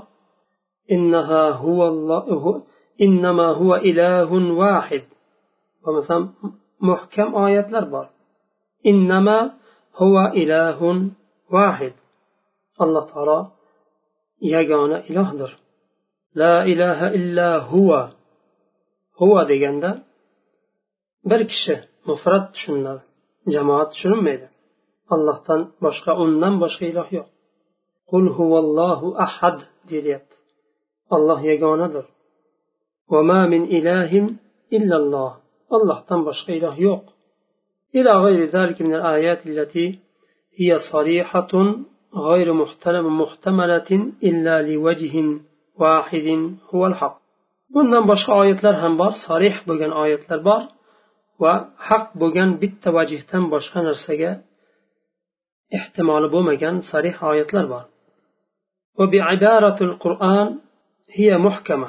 [0.94, 2.62] إنها هو الله
[3.06, 4.30] إنما هو إله
[4.62, 5.02] واحد
[5.84, 6.18] ومثلا
[6.88, 8.06] muhkam oyatlar bor
[8.90, 9.38] innama
[9.98, 10.98] huva ilahun
[11.54, 11.94] vahid
[12.82, 13.38] alloh taolo
[14.54, 15.50] yagona ilohdir
[16.40, 18.02] la ilaha illa huva
[19.18, 19.90] huva deganda
[21.30, 21.74] bir kishi
[22.08, 23.02] mufrat tushuniladi
[23.54, 24.46] jamoat tushunilmaydi
[25.14, 27.28] allohdan boshqa undan boshqa iloh yo'q
[28.10, 29.58] qul huvallohu ahad
[29.88, 30.36] deyilyapti
[31.16, 32.06] alloh yagonadir
[33.12, 34.10] وما من إله
[34.76, 35.30] إلا الله
[35.76, 37.04] allohdan boshqa iloh yo'q
[37.96, 39.86] إلى غير ذلك من الآيات التي
[40.58, 41.52] هي صريحة
[42.14, 42.52] غير
[43.20, 43.90] محتملة
[44.22, 45.14] إلا لوجه
[45.80, 47.24] واحد هو الحق
[47.74, 50.62] bundan boshqa oyatlar ham bor sarih bo'lgan oyatlar bor
[51.42, 51.52] va
[51.88, 54.30] haq bo'lgan bitta vajihdan boshqa narsaga
[55.78, 57.84] ehtimoli bo'lmagan sarih oyatlar bor
[58.98, 60.48] وبعبارة القرآن
[61.18, 61.88] هي محكمة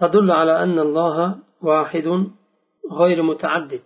[0.00, 1.16] تدل على أن الله
[1.68, 2.06] واحد
[3.00, 3.84] غير متعدد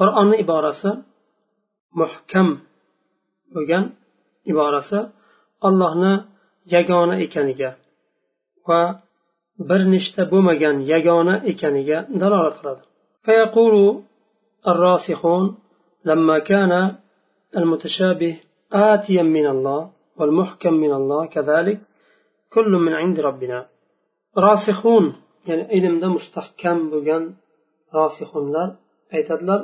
[0.00, 0.90] qur'onni iborasi
[2.00, 2.48] muhkam
[3.55, 3.83] bo'lgan
[4.51, 4.99] iborasi
[5.67, 6.13] allohni
[6.75, 7.71] yagona ekaniga
[8.67, 8.81] va
[9.69, 12.83] bir nechta bo'lmagan yagona ekaniga dalolat qiladi
[13.27, 13.75] فيقول
[14.71, 15.45] الراسخون
[16.09, 16.73] لما كان
[17.59, 18.33] المتشابه
[18.91, 19.81] آتيا من الله
[20.17, 21.79] والمحكم من الله كذلك
[22.53, 23.59] كل من عند ربنا
[24.37, 25.05] راسخون
[25.49, 27.23] ya'ni ilmda mustahkam bo'lgan
[27.97, 28.69] rosihunlar
[29.15, 29.61] aytadilar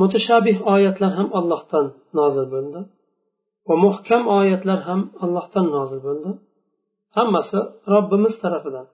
[0.00, 1.86] mutashabih oyatlar ham allohdan
[2.18, 2.80] nozil bo'ldi
[3.68, 6.30] va muhkam oyatlar ham allohdan nozil bo'ldi
[7.16, 7.58] hammasi
[7.94, 8.86] robbimiz tarafidan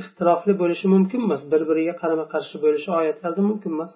[0.00, 3.94] ixtilofli bo'lishi mumkin emas bir biriga qarama qarshi bo'lishi oyatlarda mumkin emas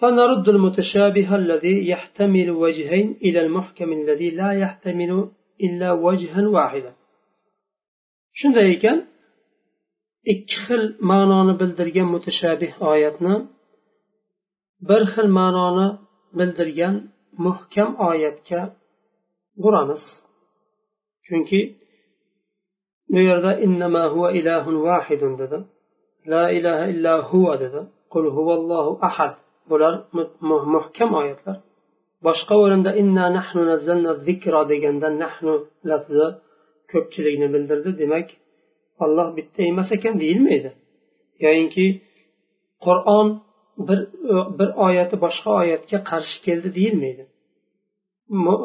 [0.00, 5.12] فنرد المتشابه الذي يحتمل وجهين إلى المحكم الذي لا يحتمل
[5.66, 6.92] إلا وجها واحدا
[8.38, 8.98] shunday ekan
[10.32, 13.34] ikki xil ma'noni bildirgan mutashabih oyatni
[14.88, 15.88] bir xil ma'noni
[16.39, 16.95] bildirgan
[17.45, 18.61] muhkam oyatga
[19.63, 20.03] buramiz
[21.25, 21.59] chunki
[23.13, 25.57] bu yerda innama huva ilahun vahidun dedi
[26.33, 27.81] la ilaha illa huva dedi
[28.13, 29.33] qul huvallohu ahad.
[29.69, 29.93] Bular
[30.75, 31.57] muhkam oyatlar.
[32.25, 35.53] Boshqa o'rinda inna nahnu nazzalna zikro deganda nahnu
[35.89, 36.25] lafzi
[36.91, 37.89] ko'pchilikni bildirdi.
[38.01, 38.27] Demak
[39.03, 40.71] olloh bitta emas ekan deyilmaydi.
[41.45, 41.85] Yoyinki
[42.85, 43.27] qur'on
[43.87, 43.99] bir
[44.33, 47.23] e, bir oyati boshqa oyatga qarshi keldi deyilmaydi.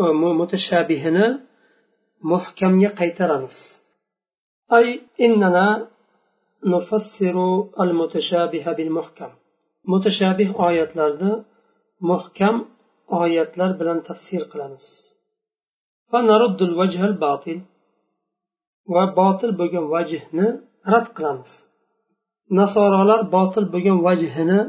[0.04, 0.06] E,
[0.40, 1.26] mutashabihini
[2.32, 3.58] muhkamga qaytaramiz.
[4.76, 4.86] Ay
[5.26, 5.68] innana
[6.72, 7.50] nufassiru
[7.82, 9.32] al mutashabiha bil muhkam
[9.92, 11.32] mutashabih oyatlarni
[12.10, 12.56] muhkam
[13.22, 14.86] oyatlar bilan tafsir qilamiz.
[16.12, 17.58] Va naruddul wajh al-batil.
[18.94, 20.46] Va botil bo'lgan vajhni
[20.92, 21.50] rad qilamiz.
[22.58, 24.60] Nasorolar botil bo'lgan vajhini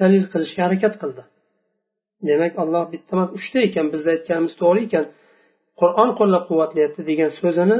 [0.00, 1.22] dalil qilishga harakat qildi.
[2.28, 5.04] Demak alloh bitta emas uchta ekan bizni aytganimiz to'g'ri ekan.
[5.80, 7.78] Qur'on qo'llab quvvatlayapti degan so'zini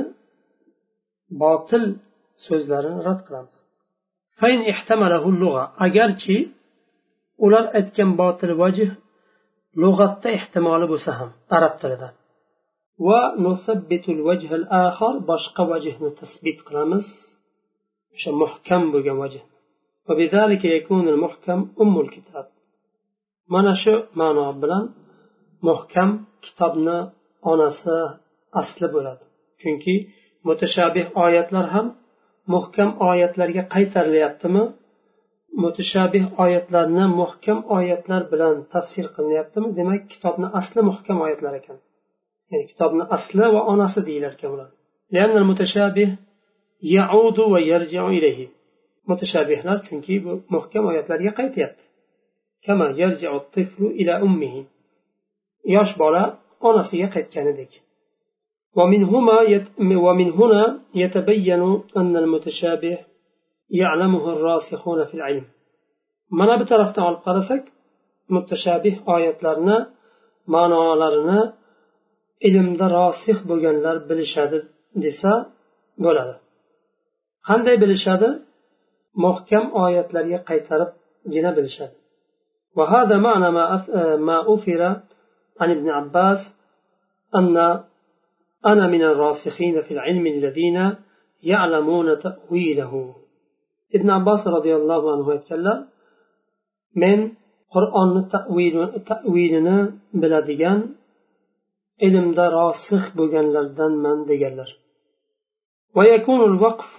[1.42, 1.84] botil
[2.46, 3.56] so'zlarini rad qilamiz.
[5.86, 6.36] Agarchi
[7.44, 8.90] ular aytgan botil vajih
[9.82, 12.08] lug'atda ehtimoli bo'lsa ham arab tilida.
[13.06, 13.20] Va
[15.30, 17.06] boshqa vajihni tasbit qilamiz.
[18.14, 19.38] O'sha muhkam bo'lgan vajh.
[20.09, 22.47] وبذلك يكون المحكم أم الكتاب
[23.55, 24.85] mana shu ma'no bilan
[25.67, 26.09] muhkam
[26.45, 26.97] kitobni
[27.51, 27.97] onasi
[28.61, 29.23] asli bo'ladi
[29.61, 29.93] chunki
[30.47, 31.87] mutashabih oyatlar ham
[32.53, 34.63] muhkam oyatlarga qaytarilyaptimi
[35.63, 41.77] mutashabih oyatlarni muhkam oyatlar bilan tafsir qilinyaptimi demak kitobni asli muhkam oyatlar ekan
[42.51, 44.69] ya'ni kitobni asli va onasi deyilar ekan ular
[46.83, 48.47] يعود ويرجع إليه
[49.09, 51.83] mutashabihlar chunki bu muhkam oyatlarga qaytyapti
[52.65, 54.61] kama yarji'u tiflu ila ummihi
[55.75, 56.23] yosh bola
[56.67, 57.73] onasiga qaytganidek
[58.77, 59.67] ومن هما يت...
[60.05, 60.63] ومن هنا
[61.03, 61.61] يتبين
[61.99, 62.97] أن المتشابه
[63.81, 65.45] يعلمه الراسخون في العلم
[66.39, 67.63] mana bu tarafdan olib qarasak
[68.35, 69.77] mutashabih oyatlarni
[70.53, 71.41] ma'nolarini
[72.47, 74.57] ilmda rosih bo'lganlar bilishadi
[75.03, 75.31] desa
[76.05, 76.35] bo'ladi
[77.47, 78.29] qanday bilishadi
[79.24, 81.96] muhkam oyatlarga qaytaribgina bilishadi.
[82.76, 83.64] وهذا معنى ما
[84.16, 84.82] ما أثر
[85.60, 86.38] عن ابن عباس
[87.34, 87.56] أن
[88.66, 90.96] أنا من الراسخين في العلم الذين
[91.42, 93.14] يعلمون تأويله
[93.94, 95.86] ابن عباس رضي الله عنه يتكلم
[96.96, 97.18] من
[97.74, 98.28] قرآن
[99.06, 100.80] تأويل biladigan
[102.06, 104.70] ilmda rosix bo'lganlardan man deganlar
[105.96, 106.94] ويكون الوقف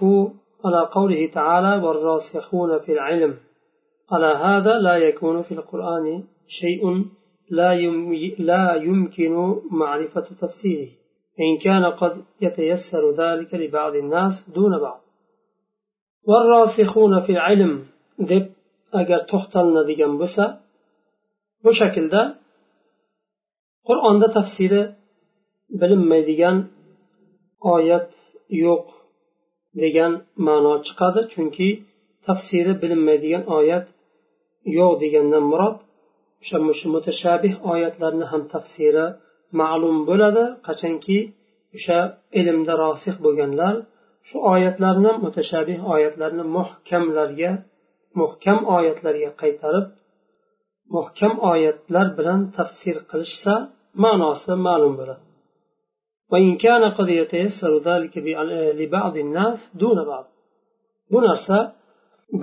[0.64, 3.34] على قوله تعالى والراسخون في العلم.
[4.12, 6.24] على هذا لا يكون في القرآن
[6.60, 6.82] شيء
[7.50, 9.34] لا يمكن
[9.70, 10.88] معرفة تفسيره.
[11.40, 15.00] إن كان قد يتيسر ذلك لبعض الناس دون بعض.
[16.28, 17.72] والراسخون في العلم
[18.30, 18.44] deb
[19.00, 20.44] agar to'xtalinadigan bo'lsa
[21.64, 22.22] bu shaklda
[23.88, 24.82] qur'onda tafsiri
[25.80, 26.56] bilinmaydigan
[27.74, 28.10] oyat
[28.64, 28.84] yo'q
[29.82, 30.12] degan
[30.46, 31.20] ma'no chiqadi.
[31.32, 31.68] Chunki
[32.26, 33.86] tafsiri bilinmaydigan oyat
[34.78, 35.76] yo'q degandan murod
[36.42, 39.06] o'sha mutashabih oyatlarni ham tafsiri
[39.60, 40.44] ma'lum bo'ladi.
[40.66, 41.18] Qachonki
[41.76, 41.98] o'sha
[42.40, 43.74] ilmda rosih bo'lganlar
[44.28, 47.52] shu oyatlarni mutashabih oyatlarni muhkamlarga
[48.20, 49.86] muhkam oyatlarga qaytarib
[50.96, 53.54] muhkam oyatlar bilan tafsir qilishsa
[54.04, 55.22] ma'nosi ma'lum bo'ladi.
[56.31, 58.13] وإن كان قد يتيسر ذلك
[58.79, 60.25] لبعض الناس دون بعض
[61.11, 61.57] bu narsa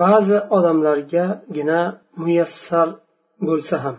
[0.01, 1.81] ba'zi odamlargagina
[2.23, 2.87] muyassar
[3.47, 3.97] bo'lsa ham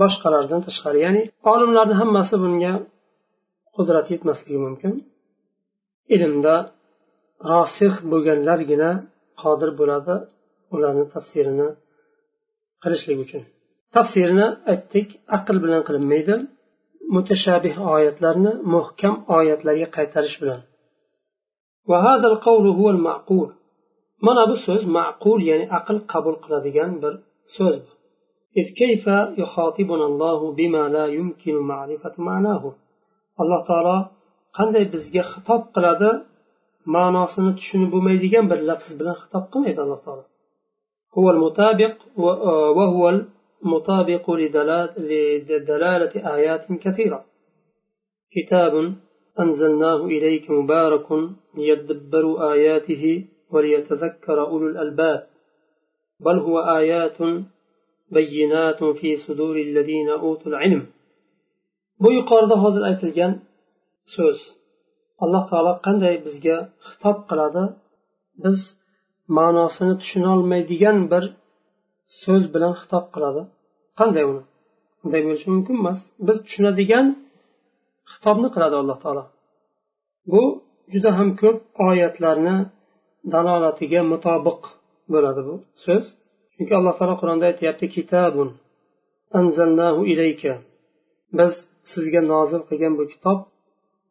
[0.00, 1.22] boshqalardan tashqari ya'ni
[1.52, 2.72] olimlarni hammasi bunga
[3.76, 4.92] qudrat yetmasligi mumkin
[6.14, 6.54] ilmda
[7.52, 8.90] rosih bo'lganlargina
[9.42, 10.14] qodir bo'ladi
[10.74, 11.68] ularni tafsirini
[12.82, 13.42] qilishlik uchun
[13.96, 16.34] tafsirni aytdik aql bilan qilinmaydi
[17.15, 20.61] mutashabih oyatlarni muhkam oyatlarga qaytarish bilan
[24.25, 27.13] mana bu so'z ma'qul ya'ni aql qabul qiladigan bir
[27.57, 27.77] so'z
[33.41, 33.97] alloh taolo
[34.57, 36.09] qanday bizga xitob qiladi
[36.95, 40.23] ma'nosini tushunib bo'lmaydigan bir lafz bilan xitob qilmaydi alloh taolo
[43.63, 47.19] المطابق لدلالة آيات كثيرة.
[48.35, 48.73] كتاب
[49.39, 51.07] أنزلناه إليك مبارك
[51.57, 53.03] ليدبروا آياته
[53.51, 55.19] وليتذكر أولو الألباب.
[56.25, 57.17] بل هو آيات
[58.11, 60.83] بينات في صدور الذين أوتوا العلم.
[62.01, 63.33] Bu yuqorida hozir aytilgan
[64.15, 64.39] so'z.
[65.23, 67.63] Alloh taolo qanday bizga xitob qiladi?
[68.43, 68.57] Biz
[69.37, 71.23] ma'nosini tushunolmaydigan bir
[72.21, 73.41] so'z bilan xitob qiladi.
[73.99, 74.43] Qanday uni?
[75.03, 75.99] Unday bo'lishi mumkin emas.
[76.27, 77.05] Biz tushunadigan
[78.11, 79.23] xitobni qiladi alloh taolo.
[80.31, 80.41] Bu
[80.93, 82.55] juda ham ko'p oyatlarni
[83.33, 84.61] dalolatiga mutobiq
[85.13, 85.55] bo'ladi bu
[85.85, 86.05] so'z.
[86.53, 88.49] Chunki alloh taolo qur'onda aytyapti kitabun
[89.39, 90.53] anzalnahu ilayka.
[91.37, 91.53] Biz
[91.91, 93.39] sizga nozil qilgan bu kitob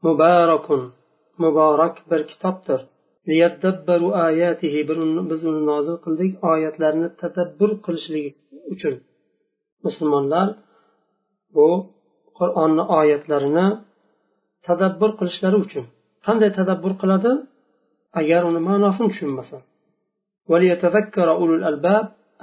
[0.06, 0.82] mubarakun
[1.42, 2.80] muborak bir kitobdir.
[5.30, 8.30] Biz uni nozil qildik oyatlarni tadabbur qilishligi
[8.74, 8.94] uchun.
[9.84, 10.48] Musulmonlar
[11.56, 11.68] bu
[12.38, 13.66] qur'onni oyatlarini
[14.66, 15.84] tadabbur qilishlari uchun.
[16.26, 17.32] Qanday tadabbur qiladi?
[18.20, 19.56] Agar uni ma'nosini tushunmasa.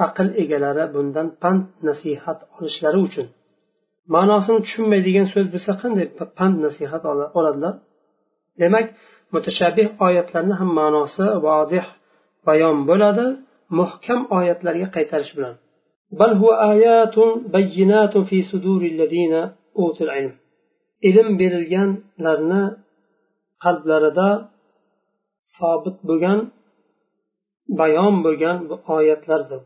[0.06, 3.28] aql egalari bundan pand nasihat olishlari uchun.
[4.16, 6.08] Ma'nosini tushunmaydigan so'z bo'lsa qanday
[6.40, 7.04] pand nasihat
[7.40, 7.74] oladilar?
[8.62, 8.88] Demak
[9.35, 11.87] mutashabih oyatlarni ham ma'nosi vodih
[12.47, 13.27] bayon bo'ladi
[13.79, 15.55] muhkam oyatlarga qaytarish bilan
[21.09, 22.63] ilm berilganlarni
[23.65, 24.29] qalblarida
[25.57, 26.39] sobit bo'lgan
[27.81, 29.61] bayon bo'lgan bu oyatlardir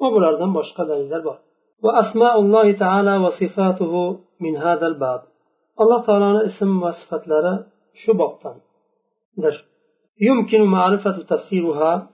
[0.00, 1.38] va bulardan boshqa dalillar bor
[1.84, 3.94] وأسماء الله تعالى وصفاته
[4.40, 5.20] من هذا الباب
[5.82, 7.22] الله تعالى اسم وصفات
[7.93, 8.13] شو
[10.21, 12.09] يمكن معرفة تفسيرها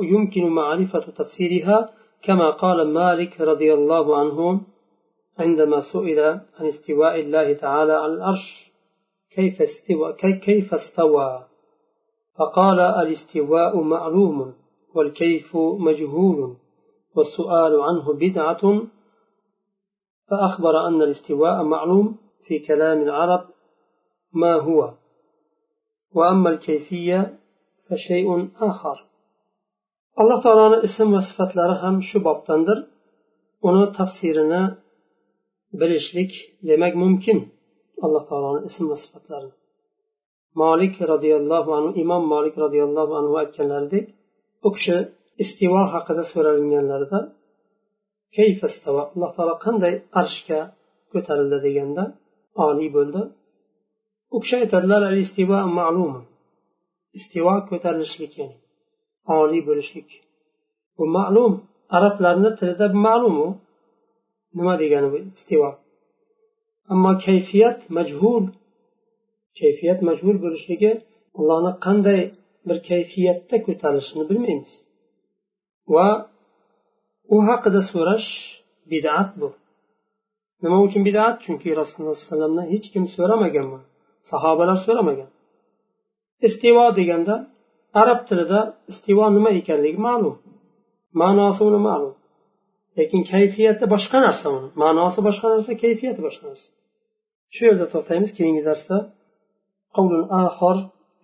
[0.00, 1.90] ويمكن معرفة تفسيرها
[2.22, 4.60] كما قال مالك رضي الله عنه
[5.38, 6.20] عندما سئل
[6.58, 8.72] عن استواء الله تعالى على العرش
[9.30, 11.44] كيف استوى كيف استوى؟
[12.38, 14.54] فقال الاستواء معلوم
[14.94, 16.56] والكيف مجهول
[17.16, 18.82] والسؤال عنه بدعة
[20.30, 23.44] فأخبر أن الاستواء معلوم في كلام العرب
[24.33, 24.93] ما هو
[26.13, 27.19] وأما الكيفية
[27.89, 28.97] فشيء آخر
[30.21, 32.77] alloh taoloni ism va sifatlari ham shu bobdandir
[33.67, 34.63] uni tafsirini
[35.79, 36.31] bilishlik
[36.69, 37.37] demak mumkin
[38.05, 39.55] alloh taoloni ism va sifatlarini
[40.61, 44.05] molik roziyallohu anhu imom molik roziyallohu anhu aytganlaridek
[44.67, 44.97] u kishi
[45.43, 47.19] istivo haqida so'ralinganlarida
[49.15, 50.59] alloh taolo qanday arshga
[51.13, 52.03] ko'tarildi deganda
[52.67, 53.21] oliy bo'ldi
[54.34, 55.02] U kishi aytadilar
[57.18, 58.56] istivo ko'tarilishlik ya'ni
[59.38, 60.08] oliy bo'lishlik.
[60.96, 61.52] Bu ma'lum.
[61.96, 63.48] Arablarni tilida ma'lum u.
[64.58, 65.70] Nima degani bu istivo
[66.92, 68.44] ammo kayfiyat majhul.
[69.60, 70.92] Kayfiyat majhul bo'lishligi
[71.38, 72.20] allohni qanday
[72.68, 74.72] bir kayfiyatda ko'tarilishini bilmaymiz.
[75.94, 76.08] Va
[77.34, 78.28] u haqida so'rash
[78.92, 79.48] bid'at bu.
[80.62, 81.36] Nima uchun bid'at?
[81.44, 83.86] Chunki rasululloh sallallohu alayhi vasallamdan hech kim so'ramagan buni
[84.31, 85.29] sahobalar so'ramagan
[86.47, 87.35] istivo deganda
[88.01, 88.59] arab tilida
[88.91, 90.35] istivo nima ekanligi ma'lum
[91.21, 92.13] ma'nosi uni ma'lum
[92.97, 96.69] lekin kayfiyati boshqa narsa uni ma'nosi boshqa narsa kayfiyati boshqa narsa
[97.53, 98.97] shu yerda to'xtaymiz keyingi darsda
[99.97, 100.75] قول آخر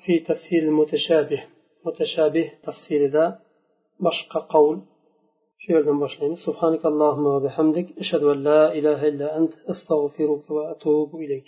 [0.06, 1.44] في تفسير المتشابه
[1.86, 3.40] متشابه تفسير ذا
[4.00, 4.82] بشق قول
[5.58, 11.48] شو يردن باشلين سبحانك اللهم وبحمدك أشهد أن لا إله إلا أنت أستغفرك وأتوب إليك